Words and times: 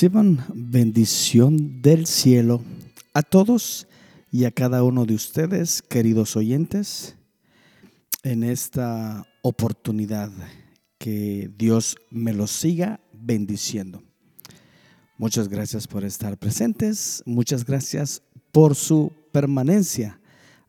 Reciban 0.00 0.42
bendición 0.54 1.82
del 1.82 2.06
cielo 2.06 2.62
a 3.12 3.20
todos 3.20 3.86
y 4.32 4.46
a 4.46 4.50
cada 4.50 4.82
uno 4.82 5.04
de 5.04 5.12
ustedes, 5.12 5.82
queridos 5.82 6.36
oyentes, 6.36 7.16
en 8.22 8.42
esta 8.42 9.26
oportunidad. 9.42 10.30
Que 10.96 11.50
Dios 11.58 11.98
me 12.08 12.32
los 12.32 12.50
siga 12.50 12.98
bendiciendo. 13.12 14.02
Muchas 15.18 15.48
gracias 15.48 15.86
por 15.86 16.02
estar 16.06 16.38
presentes. 16.38 17.22
Muchas 17.26 17.66
gracias 17.66 18.22
por 18.52 18.76
su 18.76 19.12
permanencia 19.32 20.18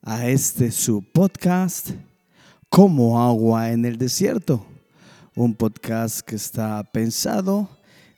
a 0.01 0.27
este 0.27 0.71
su 0.71 1.05
podcast, 1.09 1.91
Como 2.67 3.23
agua 3.23 3.71
en 3.71 3.85
el 3.85 3.97
desierto. 3.97 4.65
Un 5.37 5.55
podcast 5.55 6.19
que 6.19 6.35
está 6.35 6.83
pensado 6.91 7.69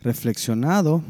reflexionado 0.03 1.01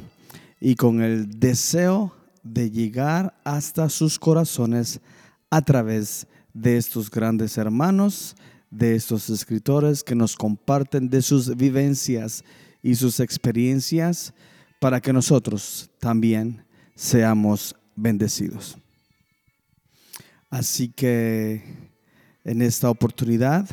y 0.61 0.75
con 0.75 1.02
el 1.02 1.39
deseo 1.39 2.15
de 2.43 2.71
llegar 2.71 3.35
hasta 3.43 3.89
sus 3.89 4.19
corazones 4.19 5.02
a 5.49 5.61
través 5.61 6.27
de 6.53 6.77
estos 6.77 7.09
grandes 7.09 7.57
hermanos, 7.57 8.35
de 8.69 8.95
estos 8.95 9.29
escritores 9.29 10.03
que 10.03 10.16
nos 10.16 10.35
comparten 10.35 11.09
de 11.09 11.21
sus 11.21 11.55
vivencias 11.55 12.43
y 12.81 12.95
sus 12.95 13.19
experiencias 13.19 14.33
para 14.79 15.02
que 15.02 15.13
nosotros 15.13 15.89
también 15.99 16.66
seamos 16.95 17.75
bendecidos. 17.95 18.77
Así 20.49 20.89
que 20.89 21.63
en 22.44 22.61
esta 22.61 22.89
oportunidad 22.89 23.67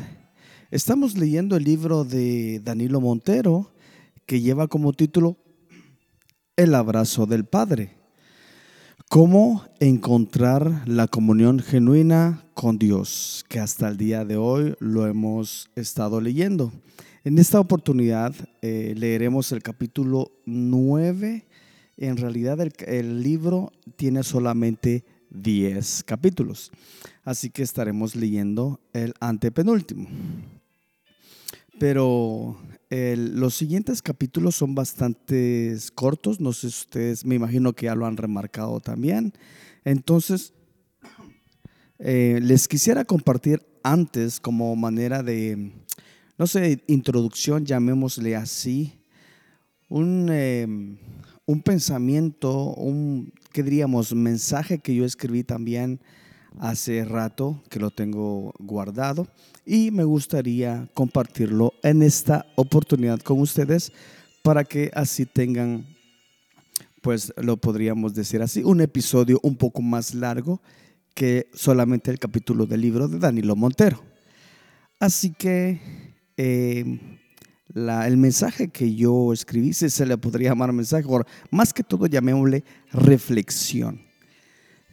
estamos 0.71 1.15
leyendo 1.15 1.55
el 1.55 1.63
libro 1.63 2.03
de 2.03 2.59
Danilo 2.63 3.01
Montero, 3.01 3.71
que 4.31 4.39
lleva 4.39 4.69
como 4.69 4.93
título 4.93 5.35
El 6.55 6.73
abrazo 6.73 7.25
del 7.25 7.43
Padre. 7.43 7.97
Cómo 9.09 9.65
encontrar 9.81 10.87
la 10.87 11.09
comunión 11.09 11.59
genuina 11.59 12.45
con 12.53 12.77
Dios, 12.77 13.43
que 13.49 13.59
hasta 13.59 13.89
el 13.89 13.97
día 13.97 14.23
de 14.23 14.37
hoy 14.37 14.73
lo 14.79 15.05
hemos 15.05 15.69
estado 15.75 16.21
leyendo. 16.21 16.71
En 17.25 17.39
esta 17.39 17.59
oportunidad 17.59 18.33
eh, 18.61 18.93
leeremos 18.95 19.51
el 19.51 19.61
capítulo 19.61 20.31
9. 20.45 21.45
En 21.97 22.15
realidad 22.15 22.61
el, 22.61 22.71
el 22.87 23.21
libro 23.21 23.73
tiene 23.97 24.23
solamente 24.23 25.03
10 25.31 26.05
capítulos, 26.05 26.71
así 27.25 27.49
que 27.49 27.63
estaremos 27.63 28.15
leyendo 28.15 28.79
el 28.93 29.13
antepenúltimo. 29.19 30.07
Pero 31.77 32.55
los 32.91 33.55
siguientes 33.55 34.01
capítulos 34.01 34.55
son 34.55 34.75
bastante 34.75 35.77
cortos, 35.95 36.41
no 36.41 36.51
sé 36.51 36.69
si 36.69 36.81
ustedes, 36.81 37.25
me 37.25 37.35
imagino 37.35 37.71
que 37.71 37.85
ya 37.85 37.95
lo 37.95 38.05
han 38.05 38.17
remarcado 38.17 38.81
también. 38.81 39.31
Entonces, 39.85 40.53
eh, 41.99 42.39
les 42.41 42.67
quisiera 42.67 43.05
compartir 43.05 43.65
antes 43.81 44.41
como 44.41 44.75
manera 44.75 45.23
de, 45.23 45.71
no 46.37 46.47
sé, 46.47 46.83
introducción, 46.87 47.65
llamémosle 47.65 48.35
así, 48.35 48.99
un, 49.87 50.29
em, 50.29 50.97
un 51.45 51.61
pensamiento, 51.61 52.73
un, 52.73 53.31
¿qué 53.53 53.63
diríamos? 53.63 54.13
Mensaje 54.13 54.79
que 54.79 54.95
yo 54.95 55.05
escribí 55.05 55.45
también 55.45 56.01
hace 56.59 57.05
rato, 57.05 57.63
que 57.69 57.79
lo 57.79 57.91
tengo 57.91 58.53
guardado 58.59 59.27
y 59.65 59.91
me 59.91 60.03
gustaría 60.03 60.89
compartirlo 60.93 61.73
en 61.83 62.03
esta 62.03 62.45
oportunidad 62.55 63.19
con 63.19 63.39
ustedes 63.39 63.91
para 64.43 64.63
que 64.63 64.91
así 64.93 65.25
tengan, 65.25 65.85
pues 67.01 67.33
lo 67.37 67.57
podríamos 67.57 68.13
decir 68.13 68.41
así, 68.41 68.63
un 68.63 68.81
episodio 68.81 69.39
un 69.43 69.55
poco 69.55 69.81
más 69.81 70.13
largo 70.13 70.61
que 71.13 71.47
solamente 71.53 72.11
el 72.11 72.19
capítulo 72.19 72.65
del 72.65 72.81
libro 72.81 73.07
de 73.07 73.19
Danilo 73.19 73.55
Montero. 73.55 74.01
Así 74.99 75.31
que 75.31 75.79
eh, 76.37 76.99
el 77.73 78.17
mensaje 78.17 78.69
que 78.69 78.93
yo 78.95 79.33
escribí, 79.33 79.73
si 79.73 79.89
se 79.89 80.05
le 80.05 80.17
podría 80.17 80.49
llamar 80.49 80.73
mensaje, 80.73 81.07
más 81.49 81.73
que 81.73 81.83
todo 81.83 82.05
llamémosle 82.05 82.63
reflexión. 82.91 84.10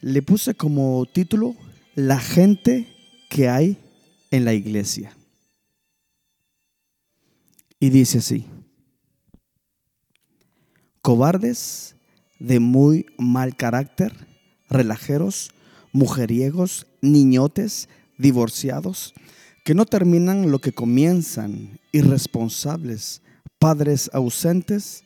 Le 0.01 0.21
puse 0.21 0.55
como 0.55 1.05
título 1.05 1.55
La 1.95 2.19
gente 2.19 2.87
que 3.29 3.49
hay 3.49 3.77
en 4.31 4.45
la 4.45 4.53
iglesia. 4.53 5.15
Y 7.79 7.89
dice 7.89 8.17
así, 8.17 8.45
cobardes 11.01 11.95
de 12.39 12.59
muy 12.59 13.05
mal 13.17 13.55
carácter, 13.55 14.13
relajeros, 14.69 15.51
mujeriegos, 15.93 16.87
niñotes, 17.01 17.89
divorciados, 18.17 19.13
que 19.63 19.73
no 19.73 19.85
terminan 19.85 20.51
lo 20.51 20.59
que 20.59 20.73
comienzan, 20.73 21.79
irresponsables, 21.91 23.21
padres 23.59 24.09
ausentes, 24.13 25.03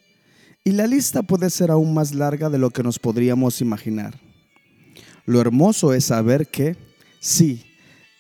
y 0.64 0.72
la 0.72 0.88
lista 0.88 1.24
puede 1.24 1.50
ser 1.50 1.72
aún 1.72 1.94
más 1.94 2.14
larga 2.14 2.50
de 2.50 2.58
lo 2.58 2.70
que 2.70 2.84
nos 2.84 2.98
podríamos 2.98 3.62
imaginar. 3.62 4.20
Lo 5.26 5.40
hermoso 5.40 5.94
es 5.94 6.06
saber 6.06 6.48
que, 6.48 6.76
sí, 7.20 7.64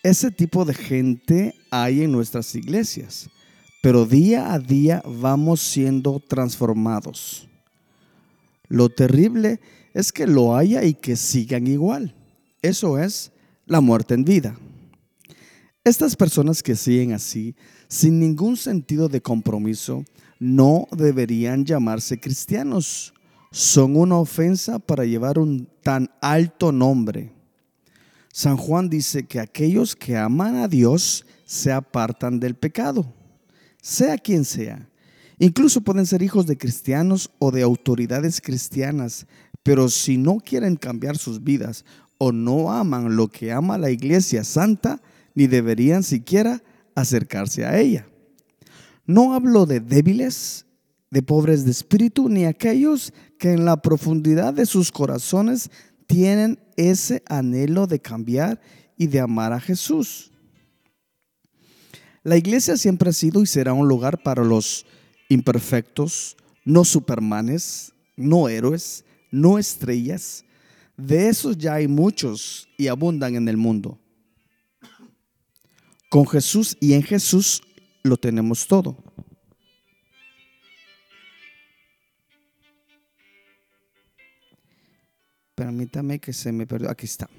ese 0.03 0.31
tipo 0.31 0.65
de 0.65 0.73
gente 0.73 1.55
hay 1.71 2.03
en 2.03 2.11
nuestras 2.11 2.55
iglesias, 2.55 3.29
pero 3.81 4.05
día 4.05 4.53
a 4.53 4.59
día 4.59 5.03
vamos 5.05 5.61
siendo 5.61 6.19
transformados. 6.19 7.47
Lo 8.69 8.89
terrible 8.89 9.59
es 9.93 10.11
que 10.11 10.27
lo 10.27 10.55
haya 10.55 10.83
y 10.83 10.93
que 10.93 11.15
sigan 11.15 11.67
igual. 11.67 12.15
Eso 12.61 12.97
es 12.97 13.31
la 13.65 13.81
muerte 13.81 14.13
en 14.13 14.23
vida. 14.23 14.57
Estas 15.83 16.15
personas 16.15 16.63
que 16.63 16.75
siguen 16.75 17.11
así, 17.11 17.55
sin 17.87 18.19
ningún 18.19 18.55
sentido 18.55 19.09
de 19.09 19.21
compromiso, 19.21 20.05
no 20.39 20.87
deberían 20.91 21.65
llamarse 21.65 22.19
cristianos. 22.19 23.12
Son 23.53 23.95
una 23.95 24.17
ofensa 24.17 24.79
para 24.79 25.05
llevar 25.05 25.37
un 25.37 25.69
tan 25.83 26.09
alto 26.21 26.71
nombre. 26.71 27.31
San 28.31 28.57
Juan 28.57 28.89
dice 28.89 29.27
que 29.27 29.39
aquellos 29.39 29.95
que 29.95 30.17
aman 30.17 30.55
a 30.55 30.67
Dios 30.67 31.23
se 31.45 31.71
apartan 31.71 32.39
del 32.39 32.55
pecado, 32.55 33.13
sea 33.79 34.17
quien 34.17 34.43
sea. 34.43 34.89
Incluso 35.37 35.81
pueden 35.81 36.07
ser 36.07 36.23
hijos 36.23 36.47
de 36.47 36.57
cristianos 36.57 37.29
o 37.37 37.51
de 37.51 37.61
autoridades 37.61 38.41
cristianas, 38.41 39.27
pero 39.61 39.87
si 39.87 40.17
no 40.17 40.37
quieren 40.37 40.75
cambiar 40.75 41.19
sus 41.19 41.43
vidas 41.43 41.85
o 42.17 42.31
no 42.31 42.71
aman 42.71 43.15
lo 43.15 43.27
que 43.27 43.51
ama 43.51 43.77
la 43.77 43.91
iglesia 43.91 44.43
santa, 44.43 44.99
ni 45.35 45.45
deberían 45.45 46.01
siquiera 46.01 46.63
acercarse 46.95 47.65
a 47.65 47.79
ella. 47.79 48.07
No 49.05 49.35
hablo 49.35 49.67
de 49.67 49.79
débiles, 49.79 50.65
de 51.13 51.21
pobres 51.21 51.63
de 51.63 51.69
espíritu, 51.69 52.27
ni 52.27 52.45
aquellos 52.45 53.13
que 53.37 53.51
en 53.51 53.65
la 53.65 53.79
profundidad 53.83 54.51
de 54.51 54.65
sus 54.65 54.91
corazones 54.91 55.69
tienen 56.07 56.57
ese 56.75 57.21
anhelo 57.27 57.85
de 57.85 57.99
cambiar 57.99 58.59
y 58.97 59.05
de 59.05 59.19
amar 59.19 59.53
a 59.53 59.59
Jesús. 59.59 60.31
La 62.23 62.35
iglesia 62.35 62.77
siempre 62.77 63.11
ha 63.11 63.13
sido 63.13 63.43
y 63.43 63.45
será 63.45 63.73
un 63.73 63.87
lugar 63.87 64.23
para 64.23 64.43
los 64.43 64.87
imperfectos, 65.29 66.35
no 66.65 66.83
supermanes, 66.83 67.93
no 68.17 68.49
héroes, 68.49 69.05
no 69.29 69.59
estrellas. 69.59 70.43
De 70.97 71.27
esos 71.29 71.59
ya 71.59 71.75
hay 71.75 71.87
muchos 71.87 72.67
y 72.75 72.87
abundan 72.87 73.35
en 73.35 73.47
el 73.47 73.57
mundo. 73.57 73.99
Con 76.09 76.25
Jesús 76.25 76.75
y 76.79 76.93
en 76.93 77.03
Jesús 77.03 77.61
lo 78.01 78.17
tenemos 78.17 78.65
todo. 78.65 78.97
Permítame 85.55 86.19
que 86.19 86.33
se 86.33 86.51
me 86.51 86.65
perdió. 86.65 86.89
Aquí 86.89 87.05
está. 87.05 87.29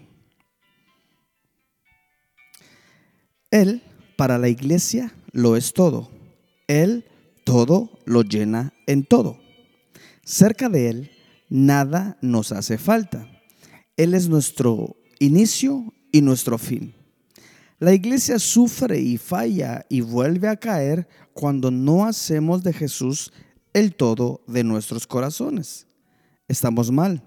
Él 3.50 3.82
para 4.16 4.38
la 4.38 4.48
iglesia 4.48 5.12
lo 5.32 5.56
es 5.56 5.72
todo. 5.72 6.10
Él 6.68 7.04
todo 7.44 7.98
lo 8.04 8.22
llena 8.22 8.72
en 8.86 9.04
todo. 9.04 9.38
Cerca 10.24 10.68
de 10.68 10.88
Él 10.88 11.10
nada 11.48 12.16
nos 12.20 12.52
hace 12.52 12.78
falta. 12.78 13.28
Él 13.96 14.14
es 14.14 14.28
nuestro 14.28 14.96
inicio 15.18 15.92
y 16.10 16.22
nuestro 16.22 16.58
fin. 16.58 16.94
La 17.78 17.92
iglesia 17.92 18.38
sufre 18.38 19.00
y 19.00 19.18
falla 19.18 19.84
y 19.88 20.00
vuelve 20.00 20.48
a 20.48 20.56
caer 20.56 21.08
cuando 21.32 21.70
no 21.70 22.06
hacemos 22.06 22.62
de 22.62 22.72
Jesús 22.72 23.32
el 23.72 23.94
todo 23.94 24.42
de 24.46 24.64
nuestros 24.64 25.06
corazones. 25.06 25.86
Estamos 26.48 26.90
mal 26.90 27.22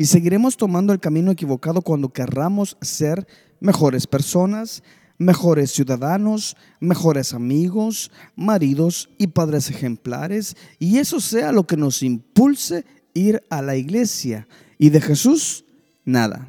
y 0.00 0.06
seguiremos 0.06 0.56
tomando 0.56 0.94
el 0.94 0.98
camino 0.98 1.30
equivocado 1.30 1.82
cuando 1.82 2.10
querramos 2.10 2.78
ser 2.80 3.26
mejores 3.60 4.06
personas, 4.06 4.82
mejores 5.18 5.72
ciudadanos, 5.72 6.56
mejores 6.80 7.34
amigos, 7.34 8.10
maridos 8.34 9.10
y 9.18 9.26
padres 9.26 9.68
ejemplares, 9.68 10.56
y 10.78 10.96
eso 10.96 11.20
sea 11.20 11.52
lo 11.52 11.66
que 11.66 11.76
nos 11.76 12.02
impulse 12.02 12.86
ir 13.12 13.42
a 13.50 13.60
la 13.60 13.76
iglesia. 13.76 14.48
Y 14.78 14.88
de 14.88 15.02
Jesús, 15.02 15.66
nada. 16.06 16.48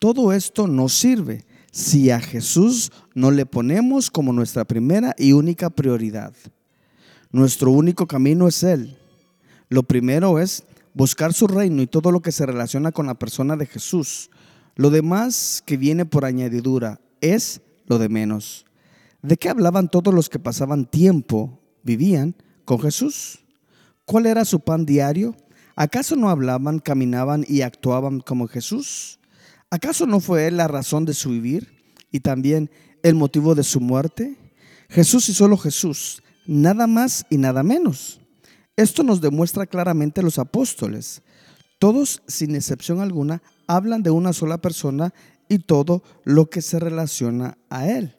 Todo 0.00 0.32
esto 0.32 0.66
nos 0.66 0.94
sirve 0.94 1.44
si 1.70 2.10
a 2.10 2.18
Jesús 2.18 2.90
no 3.14 3.30
le 3.30 3.46
ponemos 3.46 4.10
como 4.10 4.32
nuestra 4.32 4.64
primera 4.64 5.14
y 5.16 5.30
única 5.30 5.70
prioridad. 5.70 6.34
Nuestro 7.30 7.70
único 7.70 8.08
camino 8.08 8.48
es 8.48 8.64
Él. 8.64 8.98
Lo 9.68 9.84
primero 9.84 10.40
es 10.40 10.64
buscar 10.94 11.34
su 11.34 11.46
reino 11.46 11.82
y 11.82 11.86
todo 11.86 12.10
lo 12.12 12.22
que 12.22 12.32
se 12.32 12.46
relaciona 12.46 12.92
con 12.92 13.06
la 13.06 13.14
persona 13.14 13.56
de 13.56 13.66
Jesús. 13.66 14.30
Lo 14.76 14.90
demás 14.90 15.62
que 15.66 15.76
viene 15.76 16.06
por 16.06 16.24
añadidura 16.24 17.00
es 17.20 17.60
lo 17.86 17.98
de 17.98 18.08
menos. 18.08 18.64
¿De 19.22 19.36
qué 19.36 19.48
hablaban 19.48 19.88
todos 19.88 20.14
los 20.14 20.28
que 20.28 20.38
pasaban 20.38 20.86
tiempo, 20.86 21.60
vivían 21.82 22.34
con 22.64 22.80
Jesús? 22.80 23.44
¿Cuál 24.04 24.26
era 24.26 24.44
su 24.44 24.60
pan 24.60 24.86
diario? 24.86 25.36
¿Acaso 25.76 26.14
no 26.14 26.30
hablaban, 26.30 26.78
caminaban 26.78 27.44
y 27.48 27.62
actuaban 27.62 28.20
como 28.20 28.46
Jesús? 28.46 29.18
¿Acaso 29.70 30.06
no 30.06 30.20
fue 30.20 30.46
Él 30.46 30.56
la 30.58 30.68
razón 30.68 31.04
de 31.04 31.14
su 31.14 31.30
vivir 31.30 31.82
y 32.12 32.20
también 32.20 32.70
el 33.02 33.14
motivo 33.14 33.54
de 33.54 33.64
su 33.64 33.80
muerte? 33.80 34.36
Jesús 34.88 35.28
y 35.28 35.34
solo 35.34 35.56
Jesús, 35.56 36.22
nada 36.46 36.86
más 36.86 37.26
y 37.30 37.38
nada 37.38 37.62
menos. 37.62 38.20
Esto 38.76 39.02
nos 39.02 39.20
demuestra 39.20 39.66
claramente 39.66 40.22
los 40.22 40.38
apóstoles. 40.38 41.22
Todos, 41.78 42.22
sin 42.26 42.56
excepción 42.56 43.00
alguna, 43.00 43.42
hablan 43.66 44.02
de 44.02 44.10
una 44.10 44.32
sola 44.32 44.58
persona 44.58 45.12
y 45.48 45.60
todo 45.60 46.02
lo 46.24 46.50
que 46.50 46.62
se 46.62 46.78
relaciona 46.78 47.58
a 47.68 47.88
Él. 47.88 48.16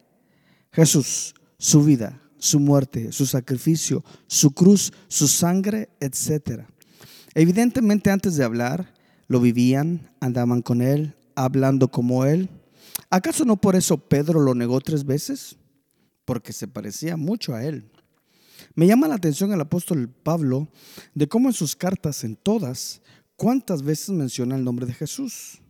Jesús, 0.72 1.36
su 1.58 1.84
vida, 1.84 2.22
su 2.38 2.60
muerte, 2.60 3.12
su 3.12 3.26
sacrificio, 3.26 4.04
su 4.28 4.52
cruz, 4.52 4.94
su 5.08 5.28
sangre, 5.28 5.90
etc. 6.00 6.64
Evidentemente 7.34 8.12
antes 8.12 8.36
de 8.36 8.44
hablar, 8.44 8.94
lo 9.28 9.40
vivían, 9.40 10.12
andaban 10.20 10.62
con 10.62 10.82
Él, 10.82 11.16
hablando 11.36 11.90
como 11.90 12.26
Él. 12.26 12.50
¿Acaso 13.10 13.46
no 13.46 13.58
por 13.58 13.76
eso 13.76 13.98
Pedro 13.98 14.40
lo 14.40 14.56
negó 14.56 14.80
tres 14.80 15.06
veces? 15.06 15.58
Porque 16.24 16.54
se 16.54 16.68
parecía 16.68 17.18
mucho 17.18 17.54
a 17.54 17.64
Él. 17.64 17.90
Me 18.76 18.88
llama 18.88 19.08
la 19.08 19.16
atención 19.16 19.54
el 19.54 19.62
apóstol 19.62 20.10
Pablo 20.10 20.68
de 21.14 21.30
cómo 21.30 21.48
en 21.48 21.54
sus 21.54 21.78
cartas, 21.78 22.26
en 22.26 22.36
todas, 22.36 23.02
cuántas 23.38 23.82
veces 23.82 24.10
menciona 24.10 24.56
el 24.58 24.66
nombre 24.66 24.86
de 24.86 24.94
Jesús. 24.94 25.62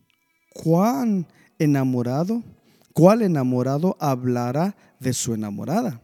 Cuán 0.54 1.28
enamorado, 1.60 2.44
cuál 2.94 3.22
enamorado 3.22 3.96
hablará 4.00 4.76
de 5.00 5.14
su 5.14 5.36
enamorada. 5.36 6.02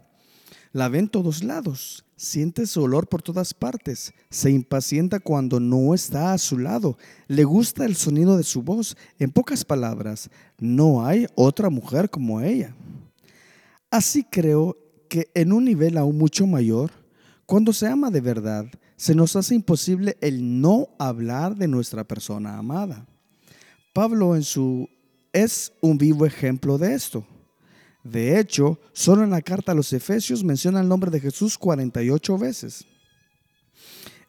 La 0.73 0.89
ve 0.89 0.99
en 0.99 1.07
todos 1.07 1.43
lados, 1.43 2.05
siente 2.15 2.67
su 2.67 2.83
olor 2.83 3.09
por 3.09 3.23
todas 3.23 3.53
partes, 3.55 4.13
se 4.29 4.51
impacienta 4.51 5.19
cuando 5.19 5.59
no 5.59 5.95
está 5.95 6.33
a 6.33 6.37
su 6.37 6.59
lado, 6.59 6.97
le 7.27 7.43
gusta 7.43 7.83
el 7.83 7.95
sonido 7.95 8.37
de 8.37 8.43
su 8.43 8.61
voz. 8.61 8.95
En 9.17 9.31
pocas 9.31 9.65
palabras, 9.65 10.29
no 10.59 11.03
hay 11.03 11.25
otra 11.35 11.71
mujer 11.71 12.11
como 12.11 12.41
ella. 12.41 12.75
Así 13.89 14.23
creo 14.23 14.77
que 15.11 15.29
en 15.33 15.51
un 15.51 15.65
nivel 15.65 15.97
aún 15.97 16.17
mucho 16.17 16.47
mayor, 16.47 16.89
cuando 17.45 17.73
se 17.73 17.85
ama 17.85 18.09
de 18.09 18.21
verdad, 18.21 18.65
se 18.95 19.13
nos 19.13 19.35
hace 19.35 19.53
imposible 19.53 20.17
el 20.21 20.61
no 20.61 20.87
hablar 20.99 21.57
de 21.57 21.67
nuestra 21.67 22.05
persona 22.05 22.57
amada. 22.57 23.05
Pablo 23.91 24.37
en 24.37 24.43
su 24.43 24.87
es 25.33 25.73
un 25.81 25.97
vivo 25.97 26.25
ejemplo 26.25 26.77
de 26.77 26.93
esto. 26.93 27.25
De 28.05 28.39
hecho, 28.39 28.79
solo 28.93 29.25
en 29.25 29.31
la 29.31 29.41
carta 29.41 29.73
a 29.73 29.75
los 29.75 29.91
Efesios 29.91 30.45
menciona 30.45 30.79
el 30.79 30.87
nombre 30.87 31.11
de 31.11 31.19
Jesús 31.19 31.57
48 31.57 32.37
veces. 32.37 32.85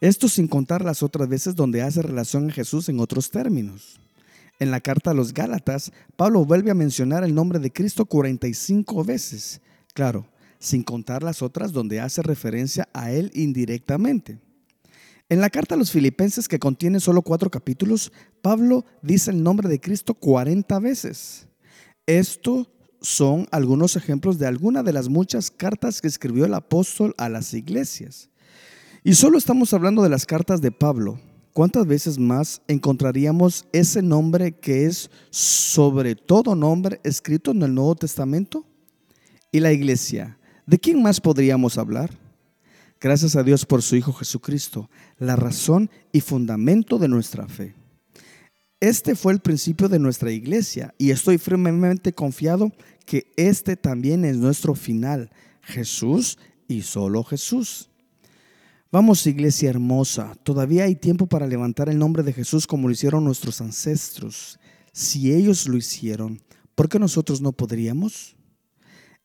Esto 0.01 0.27
sin 0.27 0.49
contar 0.49 0.83
las 0.83 1.01
otras 1.01 1.29
veces 1.29 1.55
donde 1.55 1.81
hace 1.81 2.01
relación 2.01 2.49
a 2.49 2.53
Jesús 2.53 2.89
en 2.89 2.99
otros 2.99 3.31
términos. 3.31 4.01
En 4.59 4.69
la 4.69 4.81
carta 4.81 5.11
a 5.11 5.13
los 5.13 5.33
Gálatas, 5.33 5.93
Pablo 6.17 6.43
vuelve 6.43 6.71
a 6.71 6.75
mencionar 6.75 7.23
el 7.23 7.33
nombre 7.33 7.59
de 7.59 7.71
Cristo 7.71 8.05
45 8.05 9.05
veces. 9.05 9.61
Claro, 9.93 10.27
sin 10.63 10.81
contar 10.81 11.23
las 11.23 11.41
otras 11.41 11.73
donde 11.73 11.99
hace 11.99 12.21
referencia 12.21 12.87
a 12.93 13.11
Él 13.11 13.31
indirectamente. 13.33 14.39
En 15.27 15.41
la 15.41 15.49
carta 15.49 15.75
a 15.75 15.77
los 15.77 15.91
filipenses, 15.91 16.47
que 16.47 16.59
contiene 16.59 16.99
solo 16.99 17.21
cuatro 17.21 17.49
capítulos, 17.49 18.13
Pablo 18.41 18.85
dice 19.01 19.31
el 19.31 19.43
nombre 19.43 19.67
de 19.67 19.81
Cristo 19.81 20.13
40 20.13 20.79
veces. 20.79 21.47
Esto 22.05 22.71
son 23.01 23.47
algunos 23.51 23.97
ejemplos 23.97 24.39
de 24.39 24.47
algunas 24.47 24.85
de 24.85 24.93
las 24.93 25.09
muchas 25.09 25.51
cartas 25.51 25.99
que 25.99 26.07
escribió 26.07 26.45
el 26.45 26.53
apóstol 26.53 27.13
a 27.17 27.27
las 27.27 27.53
iglesias. 27.53 28.29
Y 29.03 29.15
solo 29.15 29.37
estamos 29.37 29.73
hablando 29.73 30.01
de 30.01 30.09
las 30.09 30.25
cartas 30.25 30.61
de 30.61 30.71
Pablo. 30.71 31.19
¿Cuántas 31.51 31.85
veces 31.85 32.17
más 32.17 32.61
encontraríamos 32.69 33.65
ese 33.73 34.01
nombre 34.01 34.53
que 34.53 34.85
es 34.85 35.11
sobre 35.29 36.15
todo 36.15 36.55
nombre 36.55 37.01
escrito 37.03 37.51
en 37.51 37.63
el 37.63 37.75
Nuevo 37.75 37.95
Testamento? 37.95 38.65
Y 39.51 39.59
la 39.59 39.71
iglesia, 39.71 40.37
¿de 40.65 40.79
quién 40.79 41.01
más 41.01 41.19
podríamos 41.21 41.77
hablar? 41.77 42.11
Gracias 42.99 43.35
a 43.35 43.43
Dios 43.43 43.65
por 43.65 43.81
su 43.81 43.95
Hijo 43.95 44.13
Jesucristo, 44.13 44.89
la 45.17 45.35
razón 45.35 45.89
y 46.11 46.21
fundamento 46.21 46.97
de 46.99 47.09
nuestra 47.09 47.47
fe. 47.47 47.75
Este 48.79 49.15
fue 49.15 49.33
el 49.33 49.39
principio 49.39 49.89
de 49.89 49.99
nuestra 49.99 50.31
iglesia 50.31 50.93
y 50.97 51.11
estoy 51.11 51.37
firmemente 51.37 52.13
confiado 52.13 52.71
que 53.05 53.31
este 53.37 53.75
también 53.75 54.25
es 54.25 54.37
nuestro 54.37 54.75
final, 54.75 55.31
Jesús 55.61 56.37
y 56.67 56.81
solo 56.81 57.23
Jesús. 57.23 57.89
Vamos, 58.91 59.25
iglesia 59.25 59.69
hermosa, 59.69 60.35
todavía 60.43 60.83
hay 60.83 60.95
tiempo 60.95 61.27
para 61.27 61.47
levantar 61.47 61.89
el 61.89 61.97
nombre 61.97 62.23
de 62.23 62.31
Jesús 62.31 62.67
como 62.67 62.87
lo 62.87 62.93
hicieron 62.93 63.23
nuestros 63.23 63.59
ancestros. 63.59 64.59
Si 64.91 65.33
ellos 65.33 65.67
lo 65.67 65.77
hicieron, 65.77 66.41
¿por 66.75 66.89
qué 66.89 66.99
nosotros 66.99 67.41
no 67.41 67.53
podríamos? 67.53 68.32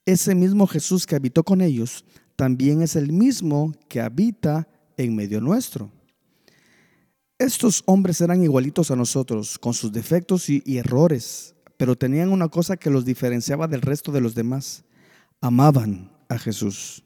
Ese 0.08 0.34
mismo 0.34 0.66
Jesús 0.66 1.06
que 1.06 1.16
habitó 1.16 1.44
con 1.44 1.60
ellos 1.60 2.02
también 2.34 2.81
es 2.81 2.96
el 2.96 3.12
mismo 3.12 3.75
que 3.90 4.00
habita 4.00 4.66
en 4.96 5.14
medio 5.14 5.38
nuestro. 5.38 5.90
Estos 7.38 7.82
hombres 7.84 8.19
eran 8.22 8.43
igualitos 8.43 8.90
a 8.90 8.96
nosotros, 8.96 9.58
con 9.58 9.75
sus 9.75 9.93
defectos 9.93 10.49
y, 10.49 10.62
errores, 10.78 11.55
pero 11.76 11.94
tenían 11.94 12.32
una 12.32 12.49
cosa 12.49 12.78
que 12.78 12.88
los 12.88 13.05
diferenciaba 13.05 13.69
del 13.69 13.82
resto 13.82 14.11
de 14.11 14.23
los 14.23 14.35
demás. 14.35 14.83
Amaban 15.42 16.11
a 16.30 16.38
Jesús. 16.38 17.04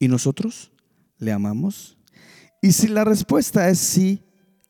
¿Y 0.00 0.08
nosotros? 0.08 0.72
¿Le 1.18 1.30
amamos? 1.30 1.96
Y 2.60 2.72
si 2.72 2.88
la 2.88 3.04
respuesta 3.04 3.68
es 3.68 3.78
sí, 3.78 4.20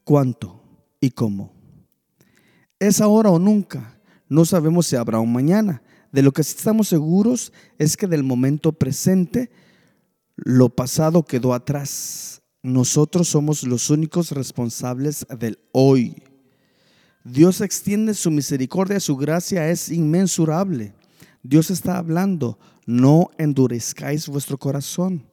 ¿cuánto 0.04 0.62
y 1.00 1.10
cómo? 1.10 1.54
¿Es 2.78 3.00
ahora 3.00 3.30
o 3.30 3.38
nunca? 3.38 3.98
No 4.28 4.44
sabemos 4.44 4.84
si 4.88 4.96
habrá 4.96 5.20
un 5.20 5.32
mañana. 5.32 5.80
De 6.12 6.22
lo 6.22 6.32
que 6.32 6.44
sí 6.44 6.54
estamos 6.56 6.88
seguros 6.88 7.52
es 7.78 7.96
que 7.96 8.06
del 8.06 8.22
momento 8.22 8.72
presente, 8.72 9.50
lo 10.36 10.68
pasado 10.68 11.24
quedó 11.24 11.54
atrás 11.54 12.32
nosotros 12.62 13.28
somos 13.28 13.64
los 13.64 13.90
únicos 13.90 14.30
responsables 14.30 15.26
del 15.36 15.58
hoy. 15.72 16.22
Dios 17.24 17.60
extiende 17.60 18.14
su 18.14 18.30
misericordia, 18.30 19.00
su 19.00 19.16
gracia 19.16 19.68
es 19.68 19.90
inmensurable. 19.90 20.94
Dios 21.42 21.72
está 21.72 21.98
hablando, 21.98 22.58
no 22.86 23.30
endurezcáis 23.36 24.28
vuestro 24.28 24.58
corazón. 24.58 25.26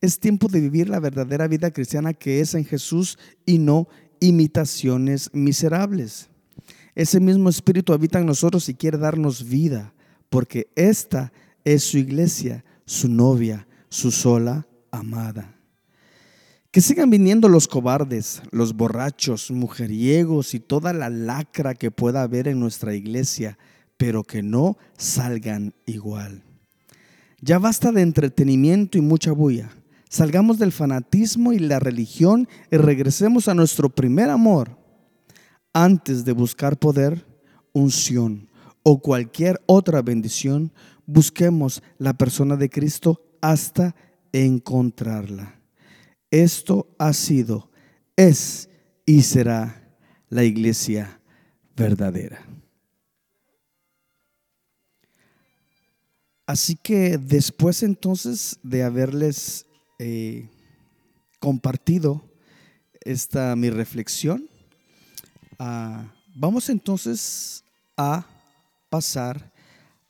Es 0.00 0.20
tiempo 0.20 0.46
de 0.46 0.60
vivir 0.60 0.88
la 0.88 1.00
verdadera 1.00 1.48
vida 1.48 1.72
cristiana 1.72 2.14
que 2.14 2.40
es 2.40 2.54
en 2.54 2.64
Jesús 2.64 3.18
y 3.44 3.58
no 3.58 3.88
imitaciones 4.20 5.30
miserables. 5.32 6.28
Ese 6.94 7.18
mismo 7.18 7.48
Espíritu 7.48 7.92
habita 7.94 8.20
en 8.20 8.26
nosotros 8.26 8.68
y 8.68 8.74
quiere 8.74 8.98
darnos 8.98 9.48
vida, 9.48 9.92
porque 10.28 10.68
esta 10.74 11.32
es 11.64 11.84
su 11.84 11.98
iglesia, 11.98 12.64
su 12.84 13.08
novia, 13.08 13.66
su 13.88 14.10
sola 14.10 14.66
amada. 14.90 15.54
Que 16.70 16.80
sigan 16.80 17.10
viniendo 17.10 17.48
los 17.48 17.68
cobardes, 17.68 18.42
los 18.50 18.74
borrachos, 18.74 19.50
mujeriegos 19.50 20.54
y 20.54 20.60
toda 20.60 20.92
la 20.92 21.08
lacra 21.08 21.74
que 21.74 21.90
pueda 21.90 22.22
haber 22.22 22.48
en 22.48 22.60
nuestra 22.60 22.94
iglesia, 22.94 23.58
pero 23.96 24.24
que 24.24 24.42
no 24.42 24.76
salgan 24.98 25.74
igual. 25.86 26.42
Ya 27.40 27.58
basta 27.58 27.92
de 27.92 28.02
entretenimiento 28.02 28.98
y 28.98 29.00
mucha 29.00 29.32
bulla. 29.32 29.70
Salgamos 30.08 30.58
del 30.58 30.72
fanatismo 30.72 31.52
y 31.52 31.58
la 31.58 31.78
religión 31.78 32.48
y 32.70 32.76
regresemos 32.76 33.48
a 33.48 33.54
nuestro 33.54 33.88
primer 33.88 34.30
amor. 34.30 34.78
Antes 35.72 36.24
de 36.24 36.32
buscar 36.32 36.78
poder, 36.78 37.26
unción 37.72 38.48
o 38.88 39.00
cualquier 39.00 39.60
otra 39.66 40.00
bendición, 40.00 40.72
busquemos 41.06 41.82
la 41.98 42.14
persona 42.14 42.54
de 42.54 42.70
Cristo 42.70 43.20
hasta 43.40 43.96
encontrarla. 44.30 45.58
Esto 46.30 46.86
ha 46.96 47.12
sido, 47.12 47.68
es 48.14 48.68
y 49.04 49.22
será 49.22 49.90
la 50.28 50.44
iglesia 50.44 51.20
verdadera. 51.74 52.46
Así 56.46 56.76
que 56.76 57.18
después 57.18 57.82
entonces 57.82 58.56
de 58.62 58.84
haberles 58.84 59.66
eh, 59.98 60.48
compartido 61.40 62.22
esta 63.00 63.56
mi 63.56 63.68
reflexión, 63.68 64.48
ah, 65.58 66.14
vamos 66.36 66.68
entonces 66.68 67.64
a 67.96 68.24
pasar 68.88 69.52